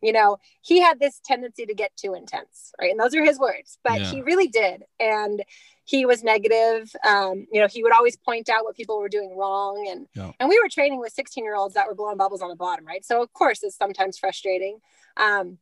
[0.00, 2.90] you know, he had this tendency to get too intense, right?
[2.90, 4.06] And those are his words, but yeah.
[4.06, 4.84] he really did.
[5.00, 5.42] And
[5.84, 6.90] he was negative.
[7.06, 9.86] Um, you know, he would always point out what people were doing wrong.
[9.90, 10.32] And, yeah.
[10.38, 12.86] and we were training with 16 year olds that were blowing bubbles on the bottom,
[12.86, 13.04] right?
[13.04, 14.78] So of course it's sometimes frustrating.
[15.16, 15.58] Um,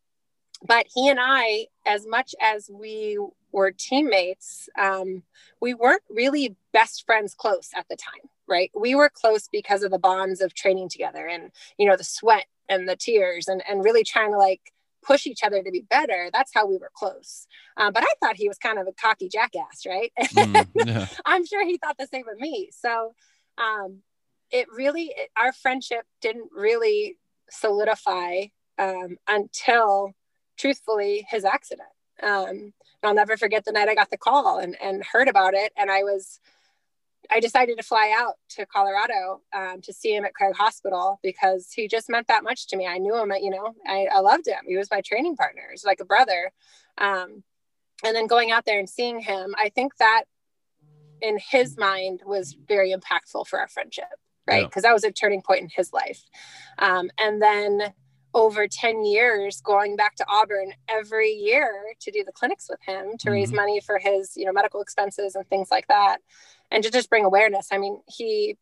[0.67, 3.19] but he and I, as much as we
[3.53, 5.23] were teammates, um,
[5.61, 8.71] we weren't really best friends close at the time, right?
[8.75, 12.47] We were close because of the bonds of training together and, you know, the sweat
[12.69, 14.73] and the tears and, and really trying to like
[15.05, 16.31] push each other to be better.
[16.33, 17.47] That's how we were close.
[17.77, 20.13] Um, but I thought he was kind of a cocky jackass, right?
[20.37, 21.07] Mm, yeah.
[21.25, 22.71] I'm sure he thought the same of me.
[22.73, 23.15] So
[23.59, 24.03] um,
[24.51, 27.17] it really, it, our friendship didn't really
[27.51, 28.47] solidify
[28.79, 30.13] um, until
[30.59, 31.89] truthfully his accident.
[32.23, 32.73] Um,
[33.03, 35.73] I'll never forget the night I got the call and, and heard about it.
[35.77, 36.41] And I was,
[37.31, 41.71] I decided to fly out to Colorado um, to see him at Craig Hospital because
[41.75, 42.87] he just meant that much to me.
[42.87, 44.59] I knew him, you know, I, I loved him.
[44.67, 45.63] He was my training partner.
[45.69, 46.53] He was like a brother.
[46.99, 47.43] Um,
[48.05, 50.25] and then going out there and seeing him, I think that
[51.21, 54.05] in his mind was very impactful for our friendship,
[54.47, 54.65] right?
[54.65, 54.91] Because yeah.
[54.91, 56.23] that was a turning point in his life.
[56.79, 57.95] Um, and then
[58.37, 63.13] over 10 years going back to Auburn every year to do the clinics with him
[63.13, 63.31] to mm-hmm.
[63.31, 66.19] raise money for his, you know, medical expenses and things like that.
[66.71, 67.69] And to just bring awareness.
[67.71, 68.57] I mean, he,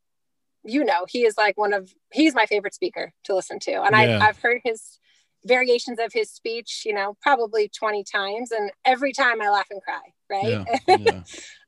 [0.64, 3.82] you know, he is like one of, he's my favorite speaker to listen to.
[3.82, 4.18] And yeah.
[4.20, 4.98] I, I've heard his
[5.44, 8.50] variations of his speech, you know, probably 20 times.
[8.50, 10.00] And every time I laugh and cry,
[10.30, 10.64] right?
[10.88, 10.98] Yeah.
[10.98, 11.20] Yeah.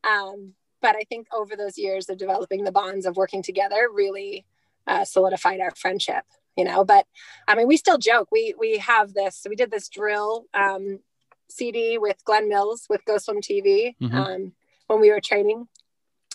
[0.04, 4.44] um, but I think over those years of developing the bonds of working together really
[4.86, 6.24] uh, solidified our friendship
[6.56, 7.06] you know but
[7.46, 10.98] i mean we still joke we we have this we did this drill um,
[11.48, 14.16] cd with glenn mills with go swim tv mm-hmm.
[14.16, 14.52] um,
[14.88, 15.68] when we were training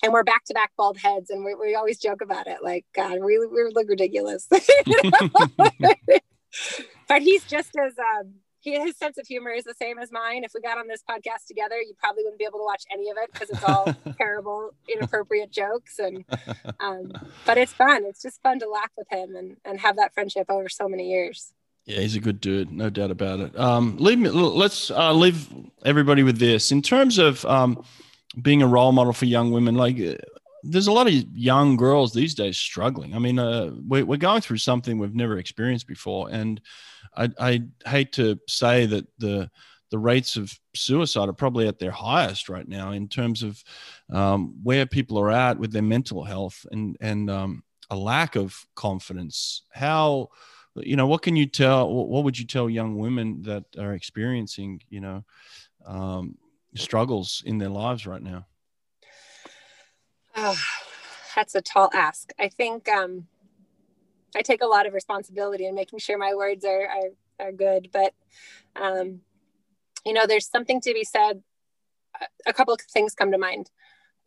[0.04, 2.86] and we're back to back bald heads and we, we always joke about it like
[2.94, 4.48] god we, we look ridiculous
[7.08, 10.44] but he's just as um, he, his sense of humor is the same as mine.
[10.44, 13.10] If we got on this podcast together, you probably wouldn't be able to watch any
[13.10, 16.00] of it because it's all terrible, inappropriate jokes.
[16.00, 16.24] And
[16.80, 17.12] um,
[17.46, 18.06] but it's fun.
[18.06, 21.10] It's just fun to laugh with him and and have that friendship over so many
[21.10, 21.54] years.
[21.86, 23.60] Yeah, he's a good dude, no doubt about it.
[23.60, 24.30] Um, leave me.
[24.30, 25.48] Let's uh, leave
[25.84, 27.84] everybody with this in terms of um,
[28.42, 29.76] being a role model for young women.
[29.76, 30.16] Like, uh,
[30.64, 33.16] there's a lot of young girls these days struggling.
[33.16, 36.62] I mean, uh, we're, we're going through something we've never experienced before, and
[37.16, 39.50] I, I hate to say that the
[39.90, 43.62] the rates of suicide are probably at their highest right now in terms of
[44.10, 48.56] um, where people are at with their mental health and and um, a lack of
[48.76, 49.64] confidence.
[49.70, 50.30] How
[50.76, 51.92] you know what can you tell?
[51.92, 55.26] What would you tell young women that are experiencing you know
[55.86, 56.38] um,
[56.76, 58.46] struggles in their lives right now?
[60.36, 60.60] Oh,
[61.36, 62.32] that's a tall ask.
[62.40, 63.28] I think um,
[64.36, 67.90] I take a lot of responsibility in making sure my words are are, are good.
[67.92, 68.14] But
[68.76, 69.22] um,
[70.06, 71.44] you know, there's something to be said.
[72.46, 73.72] A couple of things come to mind.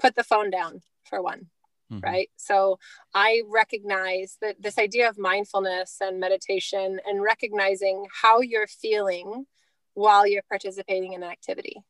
[0.00, 1.46] Put the phone down for one.
[1.92, 2.00] Mm-hmm.
[2.04, 2.30] Right.
[2.36, 2.78] So
[3.14, 9.44] I recognize that this idea of mindfulness and meditation and recognizing how you're feeling
[9.92, 11.84] while you're participating in an activity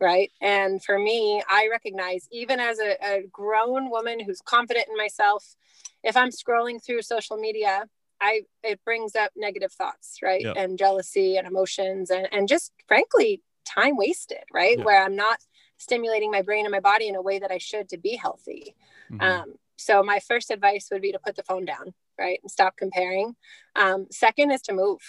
[0.00, 4.96] right and for me i recognize even as a, a, grown woman who's confident in
[4.96, 5.56] myself
[6.02, 7.86] if I'm scrolling through social media,
[8.20, 10.42] I it brings up negative thoughts, right?
[10.42, 10.56] Yep.
[10.56, 14.76] And jealousy and emotions and and just frankly time wasted, right?
[14.76, 14.86] Yep.
[14.86, 15.38] Where I'm not
[15.78, 18.76] stimulating my brain and my body in a way that I should to be healthy.
[19.10, 19.22] Mhm.
[19.22, 22.76] Um, so my first advice would be to put the phone down, right, and stop
[22.76, 23.34] comparing.
[23.74, 25.00] Um, second is to move.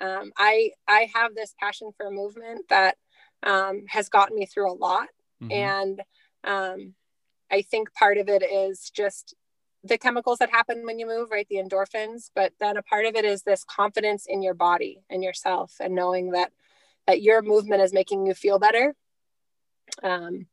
[0.00, 2.96] Um, I I have this passion for movement that
[3.42, 5.08] um, has gotten me through a lot,
[5.42, 5.52] Mhm.
[5.52, 6.02] and
[6.44, 6.94] um,
[7.50, 9.34] I think part of it is just
[9.82, 12.30] the chemicals that happen when you move, right, the endorphins.
[12.34, 15.94] But then a part of it is this confidence in your body and yourself, and
[15.94, 16.52] knowing that
[17.06, 18.94] that your movement is making you feel better.
[20.02, 20.46] Um,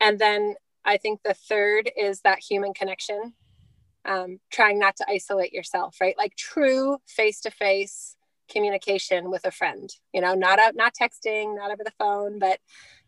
[0.00, 3.34] and then I think the third is that human connection,
[4.04, 6.16] um, trying not to isolate yourself, right?
[6.16, 8.16] Like true face to face
[8.50, 12.60] communication with a friend, you know, not out, not texting, not over the phone, but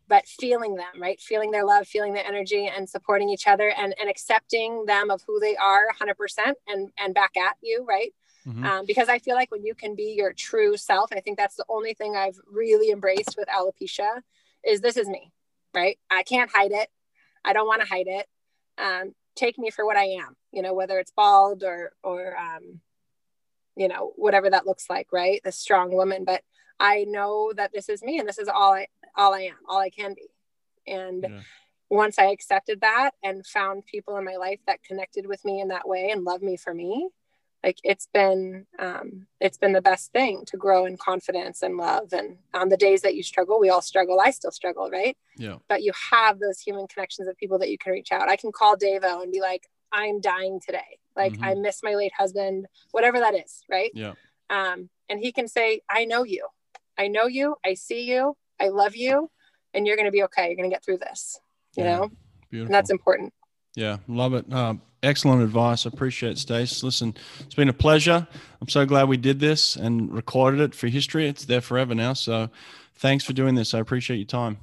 [0.08, 1.20] but feeling them, right?
[1.20, 5.22] Feeling their love, feeling their energy, and supporting each other, and and accepting them of
[5.26, 8.14] who they are, 100%, and and back at you, right?
[8.46, 8.64] Mhm.
[8.64, 11.54] um, because I feel like when you can be your true self, I think that's
[11.54, 14.20] the only thing I've really embraced with alopecia
[14.64, 15.32] is this is me,
[15.72, 15.96] right?
[16.10, 16.88] I can't hide it.
[17.44, 18.26] I don't want to hide it.
[18.78, 22.80] Um, take me for what I am, you know, whether it's bald or, or, um,
[23.76, 25.40] you know, whatever that looks like, right?
[25.44, 26.42] The strong woman, but
[26.80, 29.78] I know that this is me and this is all I, all I am, all
[29.78, 30.28] I can be.
[30.86, 31.40] And Yeah.
[31.90, 35.68] once I accepted that and found people in my life that connected with me in
[35.68, 37.08] that way and loved me for me,
[37.64, 42.12] like it's been um, it's been the best thing to grow in confidence and love
[42.12, 45.58] and on the days that you struggle we all struggle i still struggle right Yeah.
[45.68, 48.52] but you have those human connections of people that you can reach out i can
[48.52, 51.44] call davo and be like i'm dying today like Mhm.
[51.46, 54.14] i miss my late husband whatever that is right Yeah.
[54.50, 56.46] um, and he can say i know you
[56.98, 59.30] i know you i see you i love you
[59.74, 61.40] and you're going to be okay you're going to get through this
[61.76, 61.96] you Yeah.
[61.96, 62.10] know
[62.50, 62.66] Beautiful.
[62.66, 63.32] and that's important
[63.74, 64.44] Yeah, love it.
[64.52, 65.86] Uh, excellent advice.
[65.86, 66.82] I appreciate it, Stace.
[66.82, 68.28] Listen, it's been a pleasure.
[68.60, 71.26] I'm so glad we did this and recorded it for history.
[71.26, 72.12] It's there forever now.
[72.12, 72.50] So
[72.96, 73.72] thanks for doing this.
[73.72, 74.58] I appreciate your time.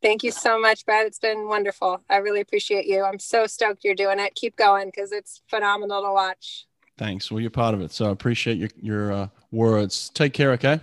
[0.00, 1.06] Thank you so much, Brad.
[1.06, 2.02] It's been wonderful.
[2.08, 3.04] I really appreciate you.
[3.04, 4.34] I'm so stoked you're doing it.
[4.34, 6.66] Keep going because it's phenomenal to watch.
[6.96, 7.30] Thanks.
[7.30, 7.92] Well, you're part of it.
[7.92, 10.10] So I appreciate your, your uh, words.
[10.10, 10.80] Take care, okay?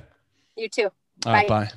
[0.55, 0.89] You too.
[1.26, 1.66] All right, Bye.
[1.66, 1.72] bye.